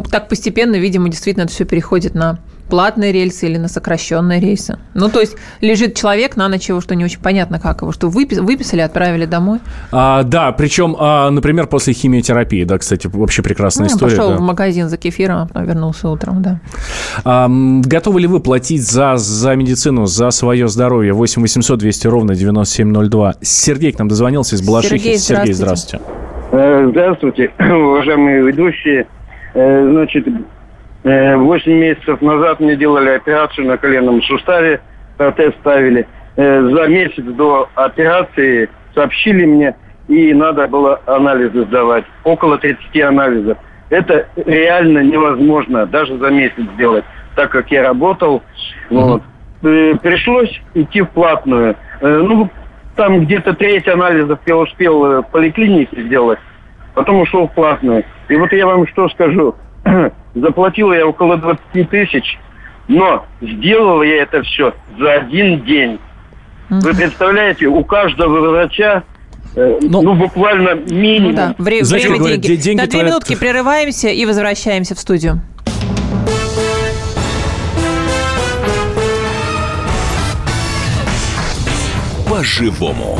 так 0.10 0.28
постепенно, 0.30 0.76
видимо, 0.76 1.10
действительно 1.10 1.44
это 1.44 1.54
все 1.54 1.66
переходит 1.66 2.16
на 2.16 2.40
платные 2.72 3.12
рельсы 3.12 3.48
или 3.48 3.58
на 3.58 3.68
сокращенные 3.68 4.40
рейсы. 4.40 4.80
Ну, 4.94 5.10
то 5.10 5.20
есть 5.20 5.36
лежит 5.60 5.94
человек 5.96 6.38
на 6.38 6.48
ночь 6.48 6.70
его, 6.70 6.80
что 6.80 6.96
не 6.96 7.04
очень 7.04 7.20
понятно, 7.20 7.60
как 7.60 7.82
его, 7.82 7.92
что 7.92 8.08
выписали, 8.08 8.80
отправили 8.80 9.26
домой. 9.26 9.60
А, 9.92 10.24
да, 10.24 10.54
причем, 10.54 10.96
а, 10.98 11.30
например, 11.30 11.68
после 11.68 11.94
химиотерапии, 11.94 12.64
да, 12.64 12.78
кстати, 12.78 13.08
вообще 13.12 13.44
прекрасная 13.44 13.90
ну, 13.90 13.94
история. 13.94 14.16
Пошел 14.16 14.30
да. 14.30 14.38
в 14.38 14.42
магазин 14.42 14.88
за 14.88 14.96
кефиром, 14.96 15.50
а 15.54 15.64
вернулся 15.66 16.10
утром, 16.10 16.42
да. 16.42 16.62
А, 17.26 17.50
готовы 17.50 18.22
ли 18.22 18.28
вы 18.28 18.40
платить 18.40 18.90
за, 18.90 19.18
за 19.18 19.54
медицину, 19.56 20.06
за 20.06 20.32
свое 20.32 20.70
здоровье? 20.70 21.12
8 21.12 21.42
800 21.42 21.78
200 21.78 22.08
ровно 22.08 22.36
9702. 22.36 23.36
Сергей 23.42 23.92
к 23.92 24.00
нам 24.00 24.08
дозвонился 24.08 24.56
из 24.56 24.62
Балашихи. 24.62 25.18
Сергей, 25.18 25.18
здравствуйте. 25.18 25.36
Сергей, 25.36 25.54
здравствуйте. 25.54 26.22
Э, 26.54 26.88
здравствуйте, 26.90 27.52
уважаемые 27.60 28.44
ведущие. 28.44 29.08
Э, 29.54 29.90
значит, 29.90 30.28
Э, 31.04 31.36
восемь 31.36 31.80
месяцев 31.80 32.22
назад 32.22 32.60
мне 32.60 32.76
делали 32.76 33.10
операцию 33.10 33.68
на 33.68 33.78
коленном 33.78 34.22
суставе, 34.22 34.82
протез 35.18 35.54
ставили. 35.62 36.08
Э, 36.36 36.62
за 36.62 36.88
месяц 36.88 37.24
до 37.24 37.70
операции 37.74 38.70
сообщили 38.94 39.46
мне, 39.46 39.76
и 40.08 40.34
надо 40.34 40.68
было 40.68 41.02
анализы 41.08 41.64
сдавать. 41.66 42.06
Около 42.24 42.60
30 42.60 43.02
анализов. 43.02 43.58
Это 43.90 44.28
реально 44.46 45.00
невозможно 45.00 45.86
даже 45.86 46.18
за 46.18 46.30
месяц 46.30 46.64
сделать, 46.76 47.04
так 47.36 47.50
как 47.50 47.72
я 47.72 47.84
работал. 47.84 48.44
Вот. 48.92 49.24
Э, 49.64 49.96
пришлось 50.02 50.62
идти 50.76 51.02
в 51.02 51.10
платную. 51.10 51.76
Ну, 52.00 52.50
там 52.96 53.22
где-то 53.22 53.54
треть 53.54 53.88
анализов 53.88 54.40
я 54.46 54.58
успел 54.58 55.22
в 55.22 55.24
поликлинике 55.32 56.04
сделать, 56.04 56.40
потом 56.94 57.22
ушел 57.22 57.48
в 57.48 57.54
платную. 57.54 58.04
И 58.30 58.36
вот 58.36 58.52
я 58.52 58.66
вам 58.66 58.88
что 58.88 59.10
скажу. 59.10 59.56
Заплатил 60.36 60.94
я 60.94 61.06
около 61.06 61.38
20 61.38 61.90
тысяч, 61.90 62.38
но 62.88 63.26
сделал 63.42 64.02
я 64.04 64.24
это 64.24 64.42
все 64.44 64.74
за 64.98 65.14
один 65.14 65.62
день. 65.64 66.00
Вы 66.70 66.94
представляете, 66.94 67.68
у 67.68 67.84
каждого 67.84 68.50
врача 68.52 69.04
э, 69.56 69.80
ну, 69.82 70.02
ну, 70.02 70.14
буквально 70.14 70.76
минимум. 70.76 71.32
Ну, 71.32 71.36
да. 71.36 71.56
Вре- 71.58 71.84
Знаете, 71.84 72.08
время 72.08 72.20
говорят, 72.20 72.40
деньги. 72.40 72.62
деньги. 72.62 72.78
На 72.78 72.88
две 72.88 72.92
твоя... 72.92 73.06
минутки 73.08 73.36
прерываемся 73.36 74.08
и 74.08 74.26
возвращаемся 74.26 74.96
в 74.96 75.00
студию. 75.00 75.42
По-живому. 82.30 83.20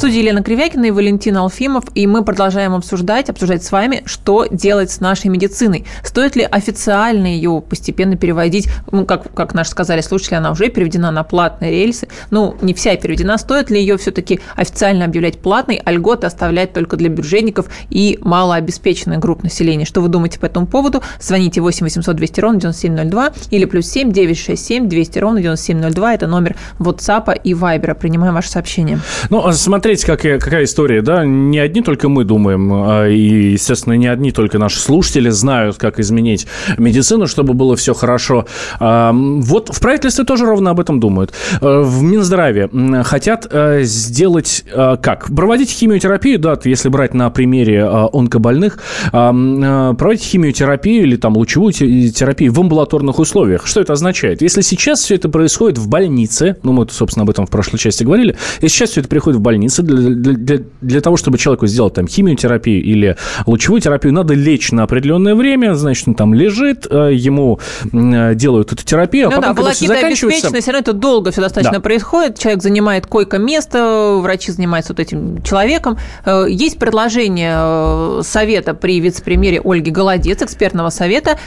Студии 0.00 0.20
Елена 0.20 0.42
Кривякина 0.42 0.86
и 0.86 0.90
Валентин 0.92 1.36
Алфимов, 1.36 1.84
и 1.94 2.06
мы 2.06 2.24
продолжаем 2.24 2.72
обсуждать, 2.72 3.28
обсуждать 3.28 3.62
с 3.62 3.70
вами, 3.70 4.02
что 4.06 4.46
делать 4.50 4.90
с 4.90 5.00
нашей 5.00 5.26
медициной. 5.26 5.84
Стоит 6.02 6.36
ли 6.36 6.48
официально 6.50 7.26
ее 7.26 7.60
постепенно 7.60 8.16
переводить, 8.16 8.66
ну, 8.92 9.04
как, 9.04 9.34
как 9.34 9.52
наши 9.52 9.72
сказали 9.72 10.00
слушатели, 10.00 10.36
она 10.36 10.52
уже 10.52 10.70
переведена 10.70 11.10
на 11.10 11.22
платные 11.22 11.72
рельсы, 11.72 12.08
ну, 12.30 12.56
не 12.62 12.72
вся 12.72 12.96
переведена, 12.96 13.36
стоит 13.36 13.68
ли 13.68 13.78
ее 13.78 13.98
все-таки 13.98 14.40
официально 14.56 15.04
объявлять 15.04 15.38
платной, 15.38 15.82
а 15.84 15.92
льготы 15.92 16.26
оставлять 16.26 16.72
только 16.72 16.96
для 16.96 17.10
бюджетников 17.10 17.66
и 17.90 18.18
малообеспеченных 18.22 19.18
групп 19.18 19.42
населения. 19.42 19.84
Что 19.84 20.00
вы 20.00 20.08
думаете 20.08 20.40
по 20.40 20.46
этому 20.46 20.66
поводу? 20.66 21.02
Звоните 21.20 21.60
8 21.60 21.84
800 21.84 22.16
200 22.16 22.40
ровно 22.40 22.58
9702 22.58 23.32
или 23.50 23.66
плюс 23.66 23.86
7 23.88 24.12
967 24.12 24.88
200 24.88 25.18
ровно 25.18 25.42
9702. 25.42 26.14
Это 26.14 26.26
номер 26.26 26.56
WhatsApp 26.78 27.38
и 27.44 27.52
Viber. 27.52 27.94
Принимаем 27.94 28.32
ваше 28.32 28.48
сообщение. 28.48 28.98
Ну, 29.28 29.52
смотри, 29.52 29.89
смотрите, 29.96 30.06
какая, 30.06 30.38
какая 30.38 30.64
история, 30.64 31.02
да? 31.02 31.24
Не 31.24 31.58
одни 31.58 31.82
только 31.82 32.08
мы 32.08 32.24
думаем, 32.24 32.72
а 32.72 33.08
и, 33.08 33.52
естественно, 33.52 33.94
не 33.94 34.06
одни 34.06 34.30
только 34.30 34.58
наши 34.58 34.78
слушатели 34.78 35.30
знают, 35.30 35.78
как 35.78 35.98
изменить 35.98 36.46
медицину, 36.78 37.26
чтобы 37.26 37.54
было 37.54 37.74
все 37.74 37.94
хорошо. 37.94 38.46
А, 38.78 39.12
вот 39.12 39.70
в 39.74 39.80
правительстве 39.80 40.24
тоже 40.24 40.44
ровно 40.44 40.70
об 40.70 40.80
этом 40.80 41.00
думают. 41.00 41.32
А, 41.60 41.82
в 41.82 42.02
Минздраве 42.02 42.70
хотят 43.02 43.48
а, 43.50 43.80
сделать 43.82 44.64
как? 44.70 45.34
Проводить 45.34 45.70
химиотерапию, 45.70 46.38
да, 46.38 46.58
если 46.64 46.88
брать 46.88 47.14
на 47.14 47.30
примере 47.30 47.84
онкобольных, 47.84 48.78
проводить 49.10 50.22
химиотерапию 50.22 51.02
или 51.02 51.16
там 51.16 51.36
лучевую 51.36 51.72
терапию 51.72 52.52
в 52.52 52.60
амбулаторных 52.60 53.18
условиях. 53.18 53.66
Что 53.66 53.80
это 53.80 53.94
означает? 53.94 54.42
Если 54.42 54.60
сейчас 54.60 55.00
все 55.00 55.16
это 55.16 55.28
происходит 55.28 55.78
в 55.78 55.88
больнице, 55.88 56.56
ну, 56.62 56.72
мы, 56.72 56.86
собственно, 56.90 57.24
об 57.24 57.30
этом 57.30 57.46
в 57.46 57.50
прошлой 57.50 57.78
части 57.78 58.04
говорили, 58.04 58.36
если 58.60 58.76
сейчас 58.76 58.90
все 58.90 59.00
это 59.00 59.08
приходит 59.08 59.38
в 59.38 59.42
больнице, 59.42 59.79
для, 59.82 60.34
для, 60.34 60.64
для 60.80 61.00
того, 61.00 61.16
чтобы 61.16 61.38
человеку 61.38 61.66
сделать 61.66 61.94
там 61.94 62.06
химиотерапию 62.06 62.82
или 62.82 63.16
лучевую 63.46 63.80
терапию, 63.80 64.12
надо 64.12 64.34
лечь 64.34 64.72
на 64.72 64.82
определенное 64.84 65.34
время, 65.34 65.74
значит, 65.74 66.08
он 66.08 66.14
там 66.14 66.34
лежит, 66.34 66.86
э, 66.90 67.10
ему 67.14 67.60
э, 67.92 68.34
делают 68.34 68.72
эту 68.72 68.84
терапию, 68.84 69.28
а 69.28 69.30
ну 69.30 69.36
потом, 69.36 69.50
да, 69.50 69.56
когда 69.56 69.72
все 69.72 69.86
заканчивается... 69.86 70.48
все 70.48 70.70
равно 70.72 70.80
это 70.80 70.92
долго 70.92 71.30
все 71.30 71.40
достаточно 71.40 71.78
да. 71.78 71.80
происходит, 71.80 72.38
человек 72.38 72.62
занимает 72.62 73.06
койко-место, 73.06 74.18
врачи 74.20 74.52
занимаются 74.52 74.92
вот 74.92 75.00
этим 75.00 75.42
человеком. 75.42 75.98
Э, 76.24 76.46
есть 76.48 76.78
предложение 76.78 78.22
совета 78.22 78.74
при 78.74 79.00
вице-премьере 79.00 79.60
Ольги 79.64 79.90
Голодец, 79.90 80.42
экспертного 80.42 80.90
совета, 80.90 81.38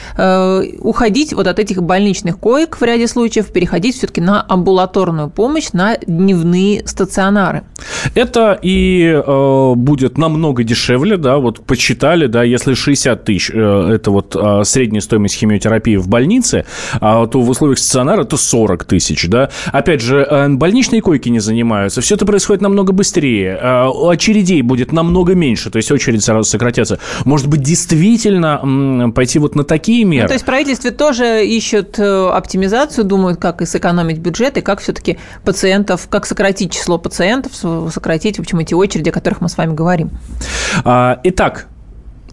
уходить 0.80 1.32
вот 1.32 1.46
от 1.46 1.58
этих 1.58 1.82
больничных 1.82 2.38
коек 2.38 2.80
в 2.80 2.82
ряде 2.82 3.06
случаев, 3.06 3.50
переходить 3.52 3.96
все-таки 3.96 4.20
на 4.20 4.44
амбулаторную 4.48 5.30
помощь, 5.30 5.70
на 5.72 5.96
дневные 5.96 6.86
стационары. 6.86 7.64
Это 8.14 8.23
и 8.62 9.22
э, 9.24 9.72
будет 9.74 10.18
намного 10.18 10.64
дешевле, 10.64 11.16
да, 11.16 11.38
вот 11.38 11.64
почитали, 11.64 12.26
да, 12.26 12.42
если 12.42 12.74
60 12.74 13.24
тысяч 13.24 13.50
э, 13.52 13.90
это 13.94 14.10
вот 14.10 14.36
э, 14.36 14.62
средняя 14.64 15.00
стоимость 15.00 15.36
химиотерапии 15.36 15.96
в 15.96 16.08
больнице, 16.08 16.64
э, 16.94 16.98
то 17.00 17.40
в 17.40 17.48
условиях 17.48 17.78
стационара 17.78 18.22
это 18.22 18.36
40 18.36 18.84
тысяч, 18.84 19.28
да. 19.28 19.50
Опять 19.72 20.00
же, 20.00 20.26
э, 20.28 20.48
больничные 20.48 21.02
койки 21.02 21.28
не 21.28 21.40
занимаются, 21.40 22.00
все 22.00 22.14
это 22.14 22.26
происходит 22.26 22.62
намного 22.62 22.92
быстрее, 22.92 23.58
э, 23.60 23.88
очередей 24.10 24.62
будет 24.62 24.92
намного 24.92 25.34
меньше, 25.34 25.70
то 25.70 25.76
есть 25.76 25.90
очередь 25.90 26.22
сразу 26.22 26.48
сократятся. 26.48 26.98
Может 27.24 27.48
быть, 27.48 27.62
действительно 27.62 28.60
м, 28.62 29.12
пойти 29.12 29.38
вот 29.38 29.54
на 29.54 29.64
такие 29.64 30.04
меры? 30.04 30.22
Ну, 30.22 30.28
то 30.28 30.34
есть 30.34 30.44
правительство 30.44 30.90
тоже 30.90 31.46
ищет 31.46 31.98
э, 31.98 32.28
оптимизацию, 32.28 33.04
думают, 33.04 33.40
как 33.40 33.62
и 33.62 33.66
сэкономить 33.66 34.18
бюджет, 34.18 34.56
и 34.56 34.60
как 34.60 34.80
все-таки 34.80 35.18
пациентов, 35.44 36.08
как 36.08 36.26
сократить 36.26 36.72
число 36.72 36.98
пациентов, 36.98 37.52
сократить, 37.54 37.94
в 38.36 38.40
общем, 38.40 38.58
эти 38.58 38.74
очереди, 38.74 39.08
о 39.08 39.12
которых 39.12 39.40
мы 39.40 39.48
с 39.48 39.56
вами 39.56 39.74
говорим. 39.74 40.10
А, 40.84 41.20
итак, 41.24 41.68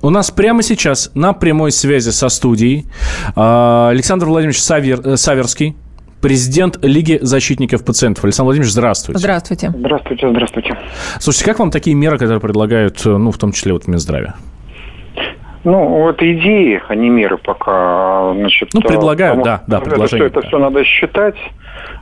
у 0.01 0.09
нас 0.09 0.31
прямо 0.31 0.63
сейчас 0.63 1.11
на 1.13 1.33
прямой 1.33 1.71
связи 1.71 2.09
со 2.09 2.29
студией 2.29 2.87
а, 3.35 3.89
Александр 3.89 4.25
Владимирович 4.25 4.61
Савер, 4.61 5.01
э, 5.03 5.17
Саверский, 5.17 5.75
президент 6.21 6.83
Лиги 6.83 7.19
защитников 7.21 7.83
пациентов. 7.83 8.23
Александр 8.23 8.47
Владимирович, 8.47 8.73
здравствуйте. 8.73 9.19
Здравствуйте. 9.19 9.73
Здравствуйте, 9.75 10.29
здравствуйте. 10.29 10.77
Слушайте, 11.19 11.45
как 11.45 11.59
вам 11.59 11.71
такие 11.71 11.95
меры, 11.95 12.17
которые 12.17 12.39
предлагают, 12.39 13.05
э, 13.05 13.09
ну, 13.09 13.31
в 13.31 13.37
том 13.37 13.51
числе 13.51 13.73
вот 13.73 13.85
в 13.85 13.87
Минздраве? 13.87 14.33
Ну, 15.63 16.09
это 16.09 16.31
идеи, 16.33 16.81
а 16.87 16.95
не 16.95 17.09
меры 17.09 17.37
пока. 17.37 18.33
Значит, 18.33 18.69
ну, 18.73 18.81
предлагают, 18.81 19.43
да, 19.43 19.63
да, 19.67 19.79
предложение. 19.79 20.27
Это, 20.27 20.39
это 20.39 20.47
все 20.47 20.57
надо 20.57 20.83
считать. 20.83 21.35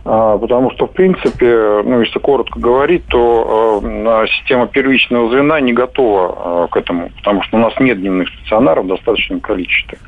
А, 0.06 0.38
потому 0.38 0.72
что, 0.72 0.88
в 0.88 0.92
принципе, 0.92 1.82
ну, 1.84 2.02
если 2.02 2.20
коротко 2.20 2.60
говорить, 2.60 3.06
то 3.08 3.82
э, 3.84 4.26
система 4.38 4.68
первичного 4.68 5.30
звена 5.30 5.60
не 5.60 5.74
готова 5.74 6.68
к 6.68 6.78
этому, 6.78 7.10
потому 7.18 7.44
что 7.44 7.58
у 7.58 7.60
нас 7.60 7.74
нет 7.80 8.00
дневных 8.00 8.30
стационаров 8.30 8.86
в 8.86 8.88
достаточном 8.90 9.42
количестве. 9.42 10.00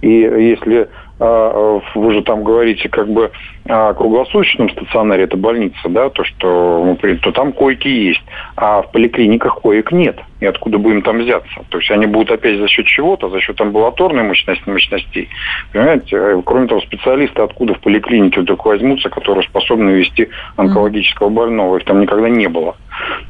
И 0.00 0.08
если 0.08 0.88
вы 1.18 2.12
же 2.14 2.22
там 2.22 2.42
говорите, 2.42 2.88
как 2.88 3.08
бы 3.08 3.26
а, 3.26 3.30
круглосуточном 3.64 4.70
стационаре, 4.70 5.24
это 5.24 5.36
больница, 5.36 5.88
да, 5.88 6.08
то, 6.10 6.24
что 6.24 6.96
то 7.22 7.32
там 7.32 7.52
койки 7.52 7.88
есть, 7.88 8.22
а 8.56 8.82
в 8.82 8.90
поликлиниках 8.90 9.60
коек 9.60 9.92
нет. 9.92 10.18
И 10.40 10.46
откуда 10.46 10.78
будем 10.78 11.02
там 11.02 11.20
взяться? 11.20 11.64
То 11.68 11.78
есть 11.78 11.88
они 11.92 12.06
будут 12.06 12.32
опять 12.32 12.58
за 12.58 12.66
счет 12.66 12.86
чего-то, 12.86 13.28
за 13.28 13.40
счет 13.40 13.60
амбулаторной 13.60 14.24
мощности, 14.24 14.68
мощностей. 14.68 15.28
Понимаете? 15.72 16.16
Э, 16.16 16.42
кроме 16.44 16.66
того, 16.66 16.80
специалисты 16.80 17.42
откуда 17.42 17.74
в 17.74 17.80
поликлинике 17.80 18.40
вдруг 18.40 18.66
возьмутся, 18.66 19.08
которые 19.08 19.44
способны 19.44 19.90
вести 19.90 20.28
онкологического 20.56 21.28
больного. 21.28 21.76
Их 21.76 21.84
там 21.84 22.00
никогда 22.00 22.28
не 22.28 22.48
было. 22.48 22.74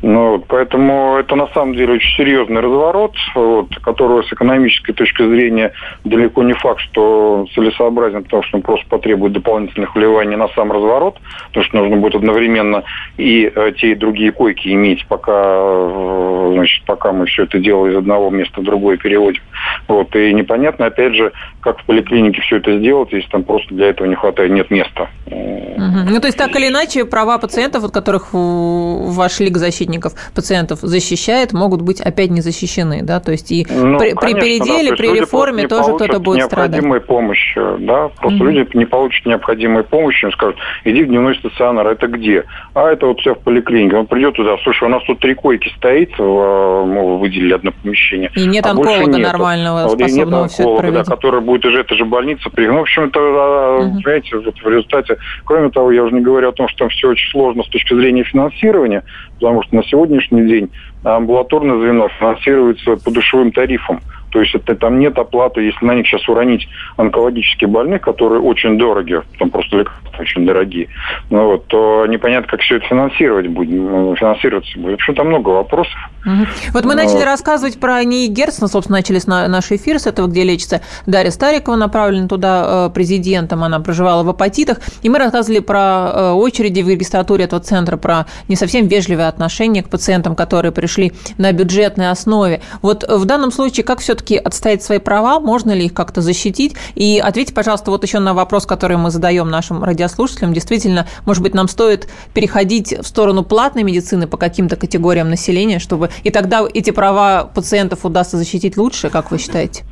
Ну, 0.00 0.32
вот, 0.32 0.46
поэтому 0.48 1.16
это 1.18 1.36
на 1.36 1.48
самом 1.48 1.74
деле 1.74 1.94
очень 1.94 2.16
серьезный 2.16 2.62
разворот, 2.62 3.14
вот, 3.34 3.68
который 3.82 4.24
с 4.24 4.32
экономической 4.32 4.94
точки 4.94 5.22
зрения 5.22 5.72
далеко 6.04 6.42
не 6.42 6.54
факт, 6.54 6.80
что 6.80 7.46
целесообразен, 7.54 8.24
потому 8.24 8.42
что 8.42 8.56
он 8.56 8.62
просто 8.62 8.86
потребует 8.88 9.34
дополнительных 9.34 9.94
вливаний 9.94 10.21
на 10.24 10.48
сам 10.48 10.72
разворот, 10.72 11.18
потому 11.48 11.64
что 11.64 11.76
нужно 11.76 11.96
будет 11.96 12.16
одновременно 12.16 12.85
и 13.18 13.50
э, 13.54 13.72
те, 13.78 13.92
и 13.92 13.94
другие 13.94 14.32
койки 14.32 14.68
иметь, 14.68 15.06
пока, 15.06 15.32
э, 15.35 16.50
значит, 16.54 16.85
пока 16.85 17.12
мы 17.12 17.26
все 17.26 17.44
это 17.44 17.58
дело 17.58 17.87
из 17.87 17.96
одного 17.96 18.30
места 18.30 18.61
в 18.61 18.64
другое 18.64 18.96
переводим. 18.96 19.42
Вот, 19.88 20.14
и 20.16 20.32
непонятно, 20.35 20.87
опять 20.87 21.14
же, 21.14 21.32
как 21.61 21.78
в 21.78 21.85
поликлинике 21.85 22.40
все 22.42 22.56
это 22.56 22.78
сделать, 22.78 23.12
если 23.12 23.28
там 23.30 23.44
просто 23.44 23.74
для 23.74 23.88
этого 23.88 24.06
не 24.06 24.14
хватает, 24.14 24.50
нет 24.50 24.70
места. 24.70 25.08
Угу. 25.26 26.11
Ну, 26.11 26.20
то 26.20 26.26
есть, 26.26 26.38
так 26.38 26.54
или 26.56 26.68
иначе, 26.68 27.04
права 27.04 27.38
пациентов, 27.38 27.85
от 27.85 27.92
которых 27.92 28.28
вошли 28.32 29.46
Лига 29.52 29.58
защитников 29.58 30.12
пациентов 30.35 30.78
защищает, 30.80 31.52
могут 31.52 31.82
быть 31.82 32.00
опять 32.00 32.30
не 32.30 32.40
защищены, 32.40 33.02
да, 33.02 33.20
то 33.20 33.32
есть 33.32 33.52
и 33.52 33.66
ну, 33.68 33.98
при, 33.98 34.12
конечно, 34.12 34.20
при 34.20 34.35
переделе, 34.35 34.90
да, 34.90 34.96
при 34.96 35.20
реформе 35.20 35.68
тоже 35.68 35.94
кто-то 35.94 36.20
будет 36.20 36.44
страдать. 36.44 36.70
необходимой 36.70 37.00
помощи, 37.00 37.61
да, 37.80 38.08
просто 38.08 38.38
mm-hmm. 38.38 38.50
люди 38.50 38.76
не 38.76 38.87
получат 38.87 39.26
необходимой 39.26 39.85
помощи, 39.85 40.12
им 40.22 40.33
скажут, 40.33 40.57
иди 40.85 41.03
в 41.05 41.09
дневной 41.09 41.35
стационар, 41.37 41.87
это 41.87 42.07
где? 42.07 42.44
А 42.75 42.90
это 42.90 43.07
вот 43.07 43.20
все 43.20 43.35
в 43.35 43.38
поликлинике. 43.38 43.96
Он 43.96 44.07
придет 44.07 44.35
туда, 44.35 44.57
слушай, 44.62 44.85
у 44.85 44.88
нас 44.88 45.03
тут 45.05 45.20
три 45.20 45.35
койки 45.35 45.72
стоит, 45.77 46.18
мы 46.18 47.18
выделили 47.18 47.55
одно 47.55 47.72
помещение. 47.83 48.31
И 48.35 48.46
нет 48.46 48.66
а 48.66 48.70
онколога 48.70 49.18
нормального, 49.18 49.88
вот, 49.88 49.98
способного 49.98 50.48
все 50.48 50.62
это 50.62 50.81
провести. 50.81 51.11
Да, 51.11 51.16
который 51.16 51.40
будет 51.40 51.64
из 51.64 51.75
этой 51.79 51.96
же 51.96 52.05
больницы. 52.05 52.51
Ну, 52.57 52.79
в 52.79 52.81
общем, 52.83 53.05
это, 53.05 53.18
mm-hmm. 53.18 53.94
понимаете, 53.94 54.37
вот 54.38 54.59
в 54.59 54.68
результате, 54.68 55.16
кроме 55.44 55.70
того, 55.70 55.92
я 55.92 56.05
уже 56.05 56.14
не 56.14 56.20
говорю 56.20 56.48
о 56.48 56.53
том, 56.53 56.68
что 56.68 56.79
там 56.79 56.88
все 56.88 57.09
очень 57.09 57.31
сложно 57.31 57.62
с 57.62 57.68
точки 57.68 57.94
зрения 57.94 58.25
финансирования, 58.25 59.05
потому 59.35 59.62
что 59.62 59.77
на 59.77 59.85
сегодняшний 59.85 60.46
день 60.46 60.70
амбулаторное 61.05 61.79
звено 61.79 62.09
финансируется 62.18 62.96
по 62.96 63.11
душевым 63.11 63.53
тарифам. 63.53 64.01
То 64.32 64.40
есть 64.40 64.54
это, 64.54 64.74
там 64.74 64.98
нет 64.98 65.18
оплаты, 65.18 65.60
если 65.60 65.84
на 65.84 65.94
них 65.94 66.06
сейчас 66.06 66.26
уронить 66.28 66.66
онкологических 66.96 67.68
больных, 67.68 68.00
которые 68.00 68.40
очень 68.40 68.78
дороги, 68.78 69.20
там 69.38 69.50
просто 69.50 69.76
лекарства 69.76 70.02
очень 70.18 70.46
дорогие, 70.46 70.88
ну, 71.30 71.46
вот, 71.46 71.66
то 71.66 72.06
непонятно, 72.06 72.48
как 72.48 72.60
все 72.60 72.76
это 72.76 72.86
финансировать 72.86 73.48
будет, 73.48 73.70
ну, 73.70 74.14
финансироваться 74.16 74.78
будет. 74.78 74.92
В 74.92 74.94
общем, 74.94 75.14
там 75.14 75.28
много 75.28 75.50
вопросов. 75.50 75.94
Угу. 76.24 76.46
Вот 76.72 76.84
мы 76.84 76.94
Но... 76.94 77.02
начали 77.02 77.22
рассказывать 77.22 77.78
про 77.80 78.02
НИИ 78.04 78.28
Герцена, 78.28 78.68
собственно, 78.68 78.98
начали 78.98 79.18
с 79.18 79.26
наш 79.26 79.70
эфир 79.70 79.98
с 79.98 80.06
этого, 80.06 80.28
где 80.28 80.44
лечится 80.44 80.80
Дарья 81.06 81.30
Старикова, 81.30 81.76
направлена 81.76 82.28
туда 82.28 82.86
э, 82.88 82.94
президентом, 82.94 83.64
она 83.64 83.80
проживала 83.80 84.22
в 84.22 84.28
апатитах, 84.28 84.78
и 85.02 85.08
мы 85.08 85.18
рассказывали 85.18 85.60
про 85.60 86.10
э, 86.12 86.30
очереди 86.32 86.80
в 86.82 86.88
регистратуре 86.88 87.44
этого 87.44 87.60
центра, 87.60 87.96
про 87.96 88.26
не 88.48 88.56
совсем 88.56 88.86
вежливое 88.86 89.28
отношение 89.28 89.82
к 89.82 89.88
пациентам, 89.88 90.36
которые 90.36 90.72
пришли 90.72 91.12
на 91.38 91.52
бюджетной 91.52 92.10
основе. 92.10 92.60
Вот 92.80 93.04
в 93.08 93.24
данном 93.24 93.50
случае 93.50 93.84
как 93.84 94.00
все 94.00 94.14
все-таки 94.22 94.37
отстоять 94.37 94.82
свои 94.82 94.98
права, 94.98 95.40
можно 95.40 95.72
ли 95.72 95.87
их 95.87 95.94
как-то 95.94 96.20
защитить? 96.20 96.74
И 96.94 97.20
ответьте, 97.22 97.54
пожалуйста, 97.54 97.90
вот 97.90 98.04
еще 98.04 98.20
на 98.20 98.35
вопрос, 98.35 98.66
который 98.66 98.96
мы 98.96 99.11
задаем 99.11 99.50
нашим 99.50 99.82
радиослушателям. 99.82 100.52
Действительно, 100.52 101.06
может 101.26 101.42
быть, 101.42 101.54
нам 101.54 101.68
стоит 101.68 102.08
переходить 102.35 102.92
в 102.92 103.04
сторону 103.04 103.42
платной 103.42 103.82
медицины 103.82 104.26
по 104.26 104.37
каким-то 104.37 104.76
категориям 104.76 105.28
населения, 105.28 105.78
чтобы 105.78 106.11
и 106.22 106.30
тогда 106.30 106.64
эти 106.72 106.90
права 106.90 107.50
пациентов 107.52 108.04
удастся 108.04 108.37
защитить 108.37 108.76
лучше, 108.76 109.11
как 109.11 109.30
вы 109.30 109.38
считаете? 109.38 109.85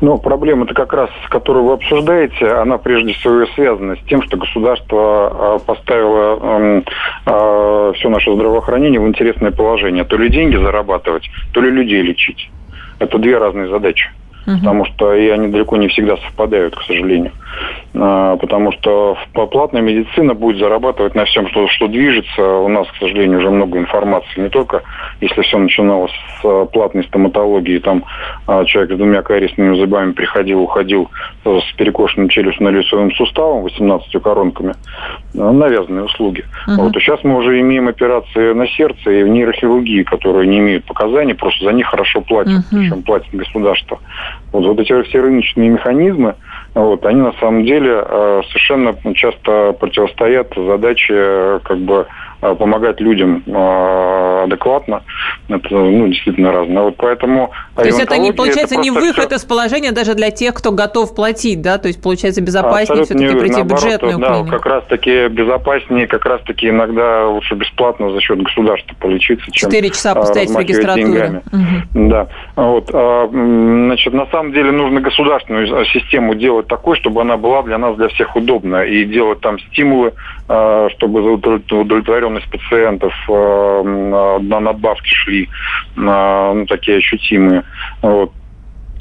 Но 0.00 0.16
проблема-то 0.16 0.74
как 0.74 0.92
раз, 0.92 1.10
которую 1.28 1.66
вы 1.66 1.72
обсуждаете, 1.74 2.46
она 2.46 2.78
прежде 2.78 3.12
всего 3.12 3.44
связана 3.54 3.96
с 3.96 4.00
тем, 4.08 4.22
что 4.22 4.36
государство 4.36 4.98
а, 5.00 5.58
поставило 5.58 6.82
э, 7.26 7.92
все 7.96 8.08
наше 8.08 8.34
здравоохранение 8.34 9.00
в 9.00 9.06
интересное 9.06 9.50
положение. 9.50 10.04
То 10.04 10.16
ли 10.16 10.30
деньги 10.30 10.56
зарабатывать, 10.56 11.28
то 11.52 11.60
ли 11.60 11.70
людей 11.70 12.00
лечить. 12.02 12.50
Это 12.98 13.18
две 13.18 13.38
разные 13.38 13.68
задачи. 13.68 14.08
Угу. 14.48 14.58
Потому 14.60 14.86
что 14.86 15.14
и 15.14 15.28
они 15.28 15.48
далеко 15.48 15.76
не 15.76 15.88
всегда 15.88 16.16
совпадают, 16.16 16.74
к 16.74 16.82
сожалению. 16.82 17.32
А, 17.94 18.36
потому 18.36 18.72
что 18.72 19.16
платная 19.32 19.82
медицина 19.82 20.34
будет 20.34 20.58
зарабатывать 20.58 21.14
на 21.14 21.24
всем, 21.26 21.48
что, 21.48 21.68
что 21.68 21.86
движется. 21.86 22.42
У 22.42 22.68
нас, 22.68 22.86
к 22.88 22.96
сожалению, 22.96 23.38
уже 23.38 23.50
много 23.50 23.78
информации. 23.78 24.40
Не 24.40 24.48
только 24.48 24.82
если 25.20 25.42
все 25.42 25.58
начиналось 25.58 26.12
с 26.12 26.44
а, 26.44 26.64
платной 26.66 27.04
стоматологии, 27.04 27.78
там 27.78 28.04
а, 28.46 28.64
человек 28.64 28.92
с 28.92 28.96
двумя 28.96 29.22
кариесными 29.22 29.76
зубами 29.76 30.12
приходил, 30.12 30.62
уходил 30.62 31.10
с 31.44 31.72
перекошенным 31.76 32.28
челюстно-лицевым 32.28 33.12
суставом, 33.12 33.62
18 33.62 34.22
коронками, 34.22 34.74
навязанные 35.34 36.04
услуги. 36.04 36.44
Угу. 36.66 36.82
Вот, 36.82 36.96
и 36.96 37.00
сейчас 37.00 37.22
мы 37.24 37.36
уже 37.36 37.60
имеем 37.60 37.88
операции 37.88 38.52
на 38.52 38.66
сердце 38.68 39.10
и 39.10 39.22
в 39.24 39.28
нейрохирургии, 39.28 40.04
которые 40.04 40.46
не 40.46 40.58
имеют 40.58 40.84
показаний, 40.84 41.34
просто 41.34 41.64
за 41.64 41.72
них 41.72 41.86
хорошо 41.86 42.20
платят, 42.20 42.58
угу. 42.58 42.64
причем 42.70 43.02
платит 43.02 43.34
государство. 43.34 43.98
Вот, 44.52 44.64
вот 44.64 44.80
эти 44.80 45.02
все 45.02 45.20
рыночные 45.20 45.68
механизмы, 45.68 46.34
вот, 46.74 47.04
они 47.04 47.20
на 47.20 47.32
самом 47.34 47.64
деле 47.64 48.02
э, 48.04 48.42
совершенно 48.48 48.94
часто 49.14 49.72
противостоят 49.72 50.52
задаче 50.54 51.14
э, 51.14 51.60
как 51.64 51.78
бы 51.78 52.06
помогать 52.40 53.00
людям 53.00 53.42
адекватно. 54.44 55.02
Это 55.48 55.68
ну, 55.70 56.08
действительно 56.08 56.52
разное. 56.52 56.82
Вот 56.84 56.96
поэтому 56.96 57.52
То 57.74 57.84
есть 57.84 58.00
это 58.00 58.18
не 58.18 58.32
получается 58.32 58.74
это 58.74 58.82
не 58.82 58.90
выход 58.90 59.26
все... 59.26 59.36
из 59.36 59.44
положения 59.44 59.92
даже 59.92 60.14
для 60.14 60.30
тех, 60.30 60.54
кто 60.54 60.72
готов 60.72 61.14
платить, 61.14 61.62
да? 61.62 61.78
То 61.78 61.88
есть 61.88 62.02
получается 62.02 62.40
безопаснее 62.40 63.04
все-таки 63.04 63.38
прийти 63.38 63.56
наоборот, 63.56 63.80
в 63.80 63.84
бюджетную 63.84 64.18
да, 64.18 64.28
клинику. 64.28 64.50
как 64.50 64.66
раз 64.66 64.84
таки 64.88 65.28
безопаснее, 65.28 66.06
как 66.06 66.24
раз 66.24 66.40
таки 66.42 66.68
иногда 66.68 67.26
лучше 67.26 67.54
бесплатно 67.54 68.12
за 68.12 68.20
счет 68.20 68.42
государства 68.42 68.94
полечиться, 68.98 69.50
чем 69.50 69.70
Четыре 69.70 69.90
часа 69.90 70.14
постоять 70.14 70.50
в 70.50 70.58
регистратуре. 70.58 71.42
Угу. 71.52 72.08
Да. 72.08 72.28
Вот. 72.56 72.90
А, 72.92 73.28
значит, 73.30 74.12
на 74.12 74.26
самом 74.26 74.52
деле 74.52 74.70
нужно 74.70 75.00
государственную 75.00 75.84
систему 75.86 76.34
делать 76.34 76.66
такой, 76.68 76.96
чтобы 76.96 77.20
она 77.22 77.36
была 77.36 77.62
для 77.62 77.78
нас, 77.78 77.96
для 77.96 78.08
всех 78.08 78.36
удобна. 78.36 78.84
И 78.84 79.04
делать 79.04 79.40
там 79.40 79.58
стимулы, 79.58 80.12
а, 80.48 80.88
чтобы 80.90 81.38
удовлетворенность 82.28 82.50
пациентов 82.50 83.12
а, 83.28 84.38
на 84.40 84.60
надбавки 84.60 85.08
шли, 85.08 85.48
ну, 85.96 86.66
такие 86.68 86.98
ощутимые. 86.98 87.64
Вот. 88.02 88.32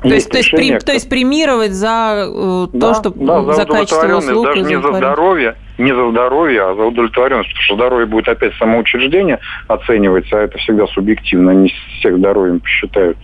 То 0.02 0.10
есть, 0.10 0.30
то, 0.30 0.38
есть, 0.38 0.52
при, 0.52 0.78
то 0.78 0.94
есть 0.94 1.10
премировать 1.10 1.72
за 1.72 2.28
э, 2.28 2.68
да, 2.72 2.94
то, 2.94 2.94
что 2.94 3.10
да, 3.10 3.42
за, 3.44 3.54
за 3.54 3.66
качество 3.66 4.18
услуг. 4.18 4.46
Даже 4.46 4.62
не 4.62 4.80
за 4.80 4.94
здоровье, 4.94 5.56
не 5.78 5.94
за 5.94 6.10
здоровье, 6.10 6.64
а 6.64 6.76
за 6.76 6.84
удовлетворенность. 6.84 7.50
Потому 7.50 7.64
что 7.64 7.76
здоровье 7.76 8.06
будет 8.06 8.28
опять 8.28 8.54
самоучреждение 8.56 9.40
оценивается, 9.68 10.40
а 10.40 10.44
это 10.44 10.58
всегда 10.58 10.88
субъективно, 10.88 11.52
не 11.52 11.74
всех 12.00 12.18
здоровьем 12.18 12.60
посчитают. 12.60 13.18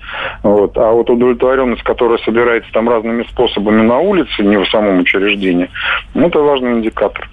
Вот. 0.44 0.78
А 0.78 0.92
вот 0.92 1.10
удовлетворенность, 1.10 1.84
которая 1.84 2.18
собирается 2.20 2.72
там 2.72 2.90
разными 2.90 3.24
способами 3.24 3.82
на 3.82 4.00
улице, 4.00 4.44
не 4.44 4.58
в 4.58 4.68
самом 4.68 5.00
учреждении, 5.00 5.70
ну, 6.14 6.28
это 6.28 6.40
важный 6.40 6.74
индикатор. 6.74 7.30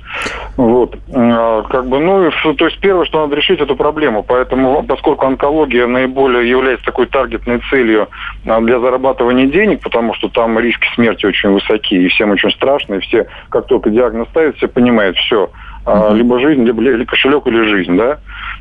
Вот. 0.56 0.96
А, 1.14 1.62
как 1.62 1.86
бы, 1.86 1.98
ну, 1.98 2.30
то 2.54 2.66
есть 2.66 2.78
первое, 2.80 3.04
что 3.04 3.20
надо 3.20 3.36
решить, 3.36 3.60
эту 3.60 3.76
проблему. 3.76 4.22
Поэтому, 4.22 4.82
поскольку 4.82 5.26
онкология 5.26 5.86
наиболее 5.86 6.48
является 6.48 6.84
такой 6.84 7.06
таргетной 7.06 7.60
целью 7.70 8.08
а, 8.46 8.60
для 8.60 8.80
зарабатывания 8.80 9.46
денег, 9.46 9.82
потому 9.82 10.14
что 10.14 10.28
там 10.28 10.58
риски 10.58 10.86
смерти 10.94 11.26
очень 11.26 11.50
высоки, 11.50 11.94
и 11.94 12.08
всем 12.08 12.30
очень 12.30 12.50
страшно, 12.50 12.94
и 12.94 13.00
все, 13.00 13.26
как 13.48 13.66
только 13.66 13.90
диагноз 13.90 14.28
ставят, 14.28 14.56
все 14.56 14.68
понимают, 14.68 15.09
все, 15.16 15.50
Uh-huh. 15.86 16.14
Либо 16.14 16.38
жизнь, 16.38 16.62
либо, 16.64 16.82
либо 16.82 17.06
кошелек 17.06 17.46
или 17.46 17.62
жизнь, 17.68 17.96
да. 17.96 18.18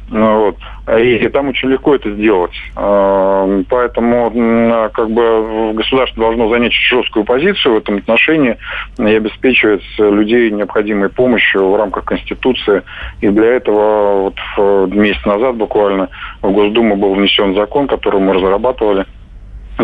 Ну, 0.10 0.46
вот. 0.46 0.56
И, 1.00 1.18
и 1.18 1.28
там 1.28 1.50
очень 1.50 1.70
легко 1.70 1.96
это 1.96 2.12
сделать. 2.12 2.56
А, 2.76 3.62
поэтому 3.70 4.90
как 4.94 5.12
бы 5.12 5.74
государство 5.74 6.24
должно 6.24 6.50
занять 6.50 6.72
жесткую 6.72 7.26
позицию 7.26 7.76
в 7.76 7.78
этом 7.78 7.98
отношении 7.98 8.58
и 8.98 9.04
обеспечивать 9.04 9.84
людей 9.98 10.50
необходимой 10.50 11.10
помощью 11.10 11.70
в 11.70 11.76
рамках 11.76 12.06
Конституции. 12.06 12.84
И 13.20 13.28
для 13.28 13.56
этого 13.56 14.32
вот 14.58 14.94
месяц 14.94 15.24
назад 15.26 15.58
буквально 15.58 16.10
в 16.42 16.52
Госдуму 16.52 16.96
был 16.96 17.16
внесен 17.16 17.54
закон, 17.54 17.88
который 17.88 18.22
мы 18.22 18.34
разрабатывали 18.34 19.06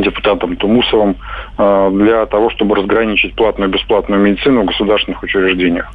депутатом 0.01 0.55
Тумусовым 0.55 1.15
э, 1.58 1.89
для 1.93 2.25
того, 2.25 2.49
чтобы 2.49 2.75
разграничить 2.75 3.36
платную 3.36 3.69
и 3.69 3.73
бесплатную 3.73 4.21
медицину 4.21 4.63
в 4.63 4.65
государственных 4.65 5.21
учреждениях. 5.23 5.91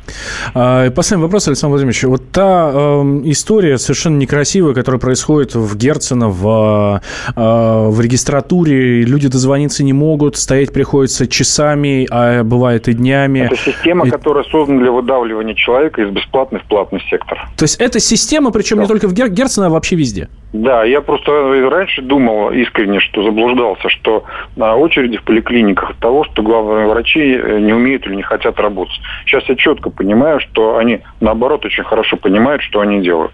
А, 0.54 0.90
последний 0.90 1.24
вопрос, 1.24 1.48
Александр 1.48 1.72
Владимирович. 1.72 2.02
Вот 2.04 2.30
та 2.32 2.70
э, 2.72 3.02
история 3.24 3.78
совершенно 3.78 4.16
некрасивая, 4.16 4.74
которая 4.74 5.00
происходит 5.00 5.54
в 5.54 5.76
Герцена, 5.76 6.28
в, 6.28 7.00
э, 7.36 7.88
в 7.88 8.00
регистратуре, 8.00 9.02
люди 9.02 9.28
дозвониться 9.28 9.84
не 9.84 9.92
могут, 9.92 10.36
стоять 10.36 10.72
приходится 10.72 11.26
часами, 11.26 12.06
а 12.10 12.42
бывает 12.42 12.88
и 12.88 12.94
днями. 12.94 13.40
Это 13.40 13.56
система, 13.56 14.06
и... 14.06 14.10
которая 14.10 14.44
создана 14.44 14.80
для 14.80 14.92
выдавливания 14.92 15.54
человека 15.54 16.02
из 16.02 16.10
бесплатной 16.10 16.60
в 16.60 16.64
платный 16.64 17.00
сектор. 17.10 17.38
То 17.56 17.64
есть 17.64 17.80
это 17.80 18.00
система, 18.00 18.50
причем 18.50 18.76
да. 18.76 18.82
не 18.82 18.88
только 18.88 19.08
в 19.08 19.14
Герцена, 19.14 19.66
а 19.66 19.70
вообще 19.70 19.96
везде? 19.96 20.28
Да, 20.52 20.84
я 20.84 21.00
просто 21.00 21.30
раньше 21.70 22.02
думал 22.02 22.50
искренне, 22.50 23.00
что 23.00 23.22
заблуждался, 23.22 23.88
что 23.90 24.24
очереди 24.58 25.18
в 25.18 25.22
поликлиниках 25.22 25.90
от 25.90 25.98
того, 25.98 26.24
что 26.24 26.42
главные 26.42 26.86
врачи 26.86 27.34
э, 27.34 27.58
не 27.60 27.72
умеют 27.72 28.06
или 28.06 28.14
не 28.14 28.22
хотят 28.22 28.58
работать. 28.58 29.00
Сейчас 29.26 29.44
я 29.48 29.56
четко 29.56 29.90
понимаю, 29.90 30.40
что 30.40 30.76
они, 30.76 31.00
наоборот, 31.20 31.64
очень 31.64 31.84
хорошо 31.84 32.16
понимают, 32.16 32.62
что 32.62 32.80
они 32.80 33.00
делают. 33.00 33.32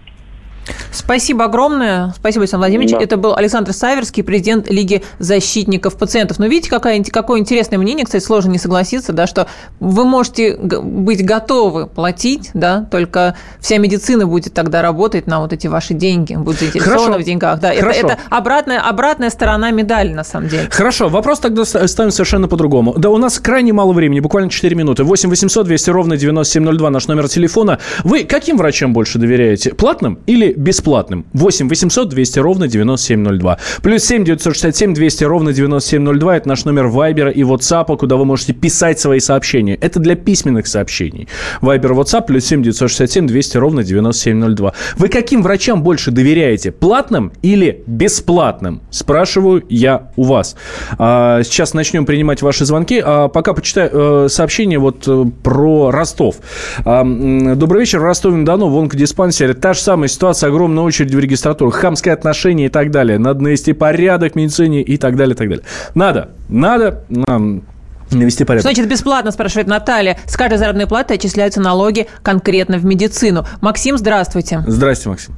Спасибо 0.91 1.45
огромное. 1.45 2.13
Спасибо, 2.17 2.43
Александр 2.43 2.65
Владимирович. 2.65 2.91
Да. 2.91 2.99
Это 3.01 3.17
был 3.17 3.35
Александр 3.35 3.73
Саверский, 3.73 4.23
президент 4.23 4.69
Лиги 4.69 5.03
защитников 5.19 5.97
пациентов. 5.97 6.39
Но 6.39 6.47
видите, 6.47 6.69
какое, 6.69 7.03
какое 7.03 7.39
интересное 7.39 7.77
мнение, 7.77 8.05
кстати, 8.05 8.23
сложно 8.23 8.51
не 8.51 8.57
согласиться, 8.57 9.13
да, 9.13 9.27
что 9.27 9.47
вы 9.79 10.05
можете 10.05 10.57
быть 10.57 11.25
готовы 11.25 11.87
платить, 11.87 12.51
да, 12.53 12.87
только 12.91 13.35
вся 13.59 13.77
медицина 13.77 14.27
будет 14.27 14.53
тогда 14.53 14.81
работать 14.81 15.27
на 15.27 15.39
вот 15.39 15.53
эти 15.53 15.67
ваши 15.67 15.93
деньги, 15.93 16.35
будет 16.35 16.59
заинтересована 16.59 16.99
Хорошо. 16.99 17.19
в 17.19 17.23
деньгах. 17.23 17.59
Да. 17.59 17.73
Это, 17.73 17.89
это 17.89 18.17
обратная, 18.29 18.81
обратная 18.81 19.29
сторона 19.29 19.71
медали, 19.71 20.13
на 20.13 20.23
самом 20.23 20.49
деле. 20.49 20.67
Хорошо, 20.69 21.09
вопрос 21.09 21.39
тогда 21.39 21.65
ставим 21.65 22.11
совершенно 22.11 22.47
по-другому. 22.47 22.93
Да, 22.97 23.09
у 23.09 23.17
нас 23.17 23.39
крайне 23.39 23.73
мало 23.73 23.93
времени, 23.93 24.19
буквально 24.19 24.49
4 24.49 24.75
минуты. 24.75 25.03
8 25.03 25.29
800 25.29 25.65
200 25.67 25.89
ровно 25.89 26.17
9702 26.17 26.89
наш 26.89 27.07
номер 27.07 27.27
телефона. 27.29 27.79
Вы 28.03 28.23
каким 28.23 28.57
врачам 28.57 28.93
больше 28.93 29.19
доверяете? 29.19 29.73
Платным 29.73 30.19
или 30.25 30.53
бесплатным. 30.57 31.25
8 31.33 31.69
800 31.69 32.09
200 32.09 32.39
ровно 32.39 32.67
9702. 32.67 33.57
Плюс 33.81 34.03
7 34.03 34.25
967 34.25 34.93
200 34.93 35.23
ровно 35.23 35.53
9702. 35.53 36.37
Это 36.37 36.47
наш 36.47 36.65
номер 36.65 36.87
Вайбера 36.87 37.31
и 37.31 37.43
WhatsApp, 37.43 37.95
куда 37.97 38.15
вы 38.15 38.25
можете 38.25 38.53
писать 38.53 38.99
свои 38.99 39.19
сообщения. 39.19 39.75
Это 39.75 39.99
для 39.99 40.15
письменных 40.15 40.67
сообщений. 40.67 41.27
Вайбер, 41.61 41.93
WhatsApp, 41.93 42.25
плюс 42.27 42.45
7 42.45 42.63
967 42.63 43.27
200 43.27 43.57
ровно 43.57 43.83
9702. 43.83 44.73
Вы 44.97 45.07
каким 45.09 45.43
врачам 45.43 45.83
больше 45.83 46.11
доверяете? 46.11 46.71
Платным 46.71 47.31
или 47.41 47.83
бесплатным? 47.85 48.81
Спрашиваю 48.89 49.63
я 49.69 50.11
у 50.15 50.23
вас. 50.23 50.55
А, 50.97 51.43
сейчас 51.43 51.73
начнем 51.73 52.05
принимать 52.05 52.41
ваши 52.41 52.65
звонки. 52.65 53.01
А 53.03 53.27
пока 53.27 53.53
почитаю 53.53 53.89
э, 53.93 54.29
сообщение 54.29 54.79
вот 54.79 55.07
э, 55.07 55.25
про 55.43 55.91
Ростов. 55.91 56.37
А, 56.85 57.03
добрый 57.03 57.81
вечер. 57.81 58.01
Ростове-на-Дону 58.01 58.69
в 58.69 58.77
онкодиспансере 58.77 59.53
та 59.53 59.73
же 59.73 59.81
самая 59.81 60.07
ситуация 60.07 60.46
огромная 60.47 60.83
очередь 60.83 61.13
в 61.13 61.19
регистратуру, 61.19 61.71
хамское 61.71 62.13
отношение 62.13 62.67
и 62.67 62.69
так 62.69 62.91
далее. 62.91 63.17
Надо 63.17 63.41
навести 63.41 63.73
порядок 63.73 64.33
в 64.33 64.35
медицине 64.35 64.81
и 64.81 64.97
так 64.97 65.15
далее, 65.15 65.35
и 65.35 65.37
так 65.37 65.49
далее. 65.49 65.65
Надо, 65.95 66.31
надо 66.49 67.03
нам 67.09 67.63
навести 68.11 68.43
порядок. 68.43 68.63
Значит, 68.63 68.89
бесплатно, 68.89 69.31
спрашивает 69.31 69.67
Наталья. 69.67 70.17
С 70.25 70.37
каждой 70.37 70.57
заработной 70.57 70.87
платы 70.87 71.15
отчисляются 71.15 71.61
налоги 71.61 72.07
конкретно 72.23 72.77
в 72.77 72.85
медицину. 72.85 73.45
Максим, 73.61 73.97
здравствуйте. 73.97 74.63
Здравствуйте, 74.65 75.09
Максим. 75.09 75.35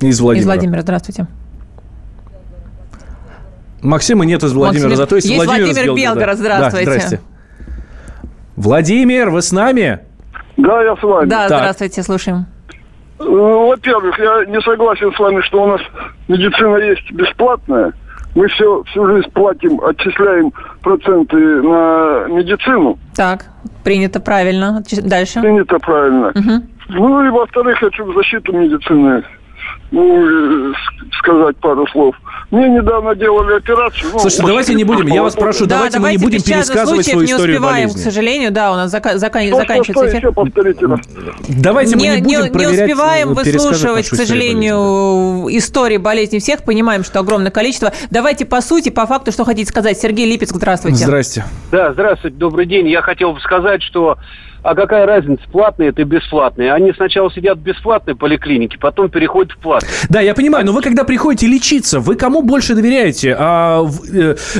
Из 0.00 0.20
Владимира. 0.20 0.42
Из 0.42 0.46
Владимира, 0.46 0.82
здравствуйте. 0.82 1.26
Максима 3.80 4.24
нет 4.24 4.42
из 4.42 4.52
Владимира, 4.52 4.88
Максим... 4.88 4.96
зато 4.96 5.16
есть, 5.16 5.28
есть 5.28 5.44
Владимир, 5.44 5.72
Владимир 5.72 5.94
Белгород, 5.94 6.38
здравствуйте. 6.38 6.86
Да, 6.86 6.92
здрасте. 6.92 7.20
Владимир, 8.56 9.30
вы 9.30 9.40
с 9.40 9.52
нами? 9.52 10.00
Да, 10.56 10.82
я 10.82 10.96
с 10.96 11.02
вами. 11.02 11.28
Да, 11.28 11.48
так. 11.48 11.58
здравствуйте, 11.60 12.02
слушаем. 12.02 12.46
Ну, 13.18 13.68
во-первых, 13.68 14.18
я 14.18 14.44
не 14.46 14.60
согласен 14.60 15.12
с 15.12 15.18
вами, 15.18 15.40
что 15.42 15.62
у 15.62 15.66
нас 15.66 15.80
медицина 16.28 16.76
есть 16.76 17.10
бесплатная. 17.12 17.92
Мы 18.34 18.46
все 18.48 18.82
всю 18.84 19.06
жизнь 19.06 19.30
платим, 19.32 19.80
отчисляем 19.82 20.52
проценты 20.82 21.36
на 21.36 22.26
медицину. 22.28 22.98
Так, 23.16 23.46
принято 23.82 24.20
правильно. 24.20 24.82
Дальше. 25.02 25.40
Принято 25.40 25.78
правильно. 25.78 26.28
Угу. 26.28 26.62
Ну 26.90 27.24
и 27.24 27.30
во-вторых, 27.30 27.78
хочу 27.78 28.04
в 28.04 28.14
защиту 28.14 28.52
медицины 28.52 29.24
ну, 29.90 30.74
сказать 31.18 31.56
пару 31.58 31.86
слов. 31.88 32.14
Мне 32.50 32.66
недавно 32.70 33.14
делали 33.14 33.56
операцию. 33.58 34.10
Ну, 34.10 34.18
Слушайте, 34.20 34.46
давайте 34.46 34.74
не 34.74 34.84
будем, 34.84 35.06
я 35.08 35.22
вас 35.22 35.34
прошу, 35.34 35.66
да, 35.66 35.76
давайте, 35.76 35.98
давайте 35.98 35.98
мы 35.98 36.10
не 36.12 36.16
будем 36.38 36.42
пересказывать 36.42 37.04
свою 37.04 37.24
историю 37.26 37.46
не 37.46 37.58
успеваем, 37.58 37.88
болезни. 37.88 38.00
к 38.00 38.02
сожалению, 38.04 38.50
да, 38.52 38.72
у 38.72 38.76
нас 38.76 38.94
зака- 38.94 39.16
зака- 39.16 39.54
заканчивается 39.54 40.18
эфир. 40.18 40.32
повторите 40.32 40.86
раз. 40.86 41.00
Давайте 41.48 41.96
не, 41.96 42.08
мы 42.08 42.16
не 42.16 42.22
будем 42.22 42.42
не, 42.44 42.64
не 42.64 42.66
успеваем 42.68 43.34
выслушивать, 43.34 44.08
к 44.08 44.14
сожалению, 44.14 45.42
болезни. 45.42 45.58
истории 45.58 45.96
болезни 45.98 46.38
всех, 46.38 46.64
понимаем, 46.64 47.04
что 47.04 47.20
огромное 47.20 47.50
количество. 47.50 47.92
Давайте 48.10 48.46
по 48.46 48.62
сути, 48.62 48.88
по 48.88 49.06
факту, 49.06 49.30
что 49.30 49.44
хотите 49.44 49.68
сказать. 49.68 49.98
Сергей 49.98 50.24
Липецк, 50.26 50.54
здравствуйте. 50.56 51.04
Здрасте. 51.04 51.44
Да, 51.70 51.92
здравствуйте, 51.92 52.34
добрый 52.38 52.64
день. 52.64 52.88
Я 52.88 53.02
хотел 53.02 53.34
бы 53.34 53.40
сказать, 53.40 53.82
что 53.82 54.16
а 54.62 54.74
какая 54.74 55.06
разница, 55.06 55.42
платные 55.50 55.90
это 55.90 56.02
и 56.02 56.04
бесплатные? 56.04 56.72
Они 56.72 56.92
сначала 56.92 57.30
сидят 57.30 57.58
в 57.58 57.62
бесплатной 57.62 58.14
поликлинике, 58.14 58.78
потом 58.78 59.08
переходят 59.08 59.52
в 59.52 59.58
платную. 59.58 59.92
Да, 60.08 60.20
я 60.20 60.34
понимаю, 60.34 60.66
но 60.66 60.72
вы 60.72 60.82
когда 60.82 61.04
приходите 61.04 61.46
лечиться, 61.46 62.00
вы 62.00 62.16
кому 62.16 62.42
больше 62.42 62.74
доверяете? 62.74 63.36
А, 63.38 63.86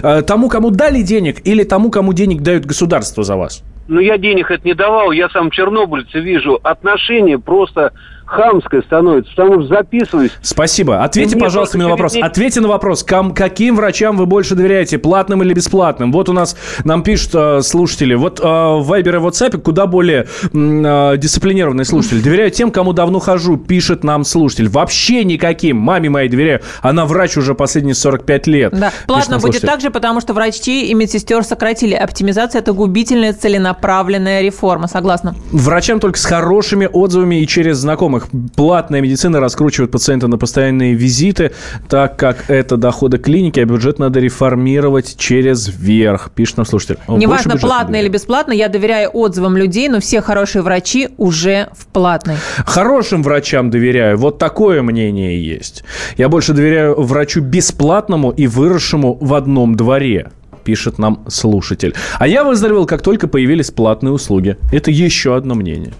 а, 0.02 0.22
тому, 0.22 0.48
кому 0.48 0.70
дали 0.70 1.02
денег, 1.02 1.46
или 1.46 1.64
тому, 1.64 1.90
кому 1.90 2.12
денег 2.12 2.42
дают 2.42 2.64
государство 2.64 3.24
за 3.24 3.36
вас? 3.36 3.62
Ну, 3.88 4.00
я 4.00 4.18
денег 4.18 4.50
это 4.50 4.66
не 4.66 4.74
давал, 4.74 5.12
я 5.12 5.30
сам 5.30 5.50
чернобыльце 5.50 6.20
вижу. 6.20 6.60
Отношения 6.62 7.38
просто 7.38 7.92
хамское 8.28 8.82
становится, 8.82 9.30
потому 9.34 9.62
что 9.62 9.74
записываюсь. 9.74 10.32
Спасибо. 10.42 11.02
Ответьте, 11.02 11.36
Мне 11.36 11.44
пожалуйста, 11.44 11.78
мне 11.78 11.86
на 11.86 11.90
вопрос. 11.90 12.16
Ответьте 12.20 12.60
на 12.60 12.68
вопрос. 12.68 13.02
Ком, 13.02 13.34
каким 13.34 13.76
врачам 13.76 14.16
вы 14.16 14.26
больше 14.26 14.54
доверяете, 14.54 14.98
платным 14.98 15.42
или 15.42 15.54
бесплатным? 15.54 16.12
Вот 16.12 16.28
у 16.28 16.32
нас 16.32 16.56
нам 16.84 17.02
пишут 17.02 17.30
э, 17.34 17.62
слушатели. 17.62 18.14
Вот 18.14 18.40
э, 18.40 18.42
в 18.42 18.92
Viber 18.92 19.16
и 19.16 19.18
WhatsApp 19.18 19.58
куда 19.58 19.86
более 19.86 20.26
э, 20.52 21.16
дисциплинированные 21.16 21.84
слушатели. 21.84 22.20
Доверяю 22.20 22.50
тем, 22.50 22.70
кому 22.70 22.92
давно 22.92 23.18
хожу, 23.18 23.56
пишет 23.56 24.04
нам 24.04 24.24
слушатель. 24.24 24.68
Вообще 24.68 25.24
никаким. 25.24 25.78
Маме 25.78 26.10
моей 26.10 26.28
доверяю. 26.28 26.60
Она 26.82 27.06
врач 27.06 27.36
уже 27.36 27.54
последние 27.54 27.94
45 27.94 28.46
лет. 28.46 28.78
Да, 28.78 28.92
платно 29.06 29.38
будет 29.38 29.62
так 29.62 29.80
же, 29.80 29.90
потому 29.90 30.20
что 30.20 30.34
врачи 30.34 30.86
и 30.90 30.94
медсестер 30.94 31.44
сократили. 31.44 31.94
Оптимизация– 31.94 32.58
это 32.60 32.72
губительная 32.72 33.32
целенаправленная 33.32 34.42
реформа. 34.42 34.86
Согласна. 34.86 35.34
Врачам 35.50 35.98
только 35.98 36.18
с 36.18 36.24
хорошими 36.24 36.88
отзывами 36.92 37.40
и 37.40 37.46
через 37.46 37.78
знакомых 37.78 38.17
знакомых. 38.18 38.28
Платная 38.54 39.00
медицина 39.00 39.40
раскручивает 39.40 39.90
пациента 39.90 40.28
на 40.28 40.38
постоянные 40.38 40.94
визиты, 40.94 41.52
так 41.88 42.16
как 42.16 42.44
это 42.48 42.76
доходы 42.76 43.18
клиники, 43.18 43.60
а 43.60 43.64
бюджет 43.64 43.98
надо 43.98 44.20
реформировать 44.20 45.16
через 45.16 45.68
верх, 45.68 46.30
пишет 46.34 46.56
нам 46.58 46.66
слушатель. 46.66 46.98
Неважно, 47.08 47.56
платно 47.56 47.96
или 47.96 48.08
бесплатно, 48.08 48.52
я 48.52 48.68
доверяю 48.68 49.10
отзывам 49.12 49.56
людей, 49.56 49.88
но 49.88 50.00
все 50.00 50.20
хорошие 50.20 50.62
врачи 50.62 51.08
уже 51.16 51.68
в 51.76 51.86
платной. 51.86 52.36
Хорошим 52.66 53.22
врачам 53.22 53.70
доверяю. 53.70 54.18
Вот 54.18 54.38
такое 54.38 54.82
мнение 54.82 55.42
есть. 55.44 55.84
Я 56.16 56.28
больше 56.28 56.52
доверяю 56.52 57.00
врачу 57.00 57.40
бесплатному 57.40 58.30
и 58.30 58.46
выросшему 58.46 59.18
в 59.20 59.34
одном 59.34 59.74
дворе 59.76 60.30
пишет 60.64 60.98
нам 60.98 61.24
слушатель. 61.28 61.94
А 62.18 62.28
я 62.28 62.44
выздоровел, 62.44 62.84
как 62.84 63.00
только 63.00 63.26
появились 63.26 63.70
платные 63.70 64.12
услуги. 64.12 64.56
Это 64.70 64.90
еще 64.90 65.34
одно 65.34 65.54
мнение. 65.54 65.94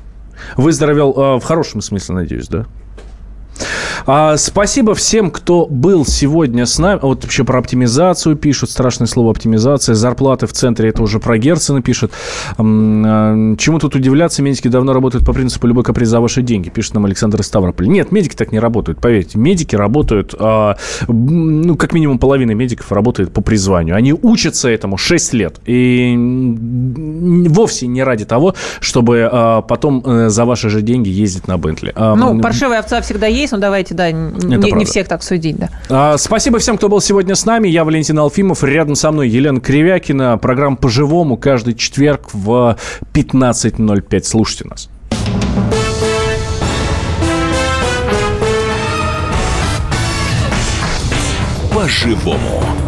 Выздоровел 0.57 1.13
э, 1.13 1.37
в 1.39 1.43
хорошем 1.43 1.81
смысле, 1.81 2.15
надеюсь, 2.17 2.49
да? 2.49 2.67
А, 4.07 4.37
спасибо 4.37 4.95
всем, 4.95 5.31
кто 5.31 5.67
был 5.67 6.07
сегодня 6.07 6.67
с 6.67 6.79
нами. 6.79 7.01
Вот 7.03 7.25
еще 7.25 7.45
про 7.45 7.59
оптимизацию 7.59 8.37
пишут. 8.37 8.71
Страшное 8.71 9.07
слово 9.07 9.31
оптимизация. 9.31 9.95
Зарплаты 9.95 10.47
в 10.47 10.53
центре. 10.53 10.89
Это 10.89 11.03
уже 11.03 11.21
про 11.21 11.39
Герцена 11.39 11.83
пишет. 11.83 12.13
А, 12.57 13.55
чему 13.57 13.79
тут 13.79 13.95
удивляться? 13.95 14.43
Медики 14.43 14.69
давно 14.69 14.93
работают 14.93 15.27
по 15.27 15.33
принципу 15.33 15.67
«любой 15.67 15.85
каприз 15.85 16.09
за 16.09 16.21
ваши 16.21 16.43
деньги», 16.43 16.69
пишет 16.69 16.95
нам 16.95 17.05
Александр 17.05 17.43
Ставрополь. 17.43 17.89
Нет, 17.89 18.13
медики 18.13 18.35
так 18.35 18.53
не 18.53 18.59
работают, 18.59 19.01
поверьте. 19.01 19.39
Медики 19.39 19.77
работают, 19.77 20.35
а, 20.39 20.77
ну, 21.07 21.77
как 21.77 21.93
минимум 21.93 22.19
половина 22.19 22.53
медиков 22.53 22.91
работает 22.93 23.33
по 23.33 23.41
призванию. 23.41 23.97
Они 23.97 24.13
учатся 24.13 24.69
этому 24.69 24.97
6 24.97 25.33
лет. 25.35 25.61
И 25.67 26.15
вовсе 27.49 27.87
не 27.87 28.03
ради 28.03 28.25
того, 28.25 28.55
чтобы 28.81 29.29
а, 29.31 29.63
потом 29.63 30.03
а, 30.05 30.29
за 30.29 30.45
ваши 30.45 30.71
же 30.71 30.83
деньги 30.83 31.09
ездить 31.09 31.49
на 31.49 31.59
Бентли. 31.59 31.93
Ну, 31.97 32.41
паршивая 32.41 32.81
овца 32.81 33.01
всегда 33.01 33.27
есть, 33.49 33.53
но 33.53 33.59
давайте, 33.59 33.95
да, 33.95 34.11
не, 34.13 34.73
не 34.73 34.85
всех 34.85 35.09
так 35.09 35.23
судить, 35.23 35.57
да. 35.57 35.69
А, 35.89 36.17
спасибо 36.19 36.59
всем, 36.59 36.77
кто 36.77 36.89
был 36.89 37.01
сегодня 37.01 37.35
с 37.35 37.45
нами. 37.45 37.69
Я 37.69 37.85
Валентин 37.85 38.19
Алфимов. 38.19 38.63
Рядом 38.63 38.95
со 38.95 39.11
мной 39.11 39.29
Елена 39.29 39.61
Кривякина. 39.61 40.39
Программа 40.39 40.77
«По-живому» 40.77 41.37
каждый 41.37 41.75
четверг 41.75 42.29
в 42.33 42.77
15.05. 43.15 44.23
Слушайте 44.25 44.69
нас. 44.69 44.89
По-живому. 51.75 52.88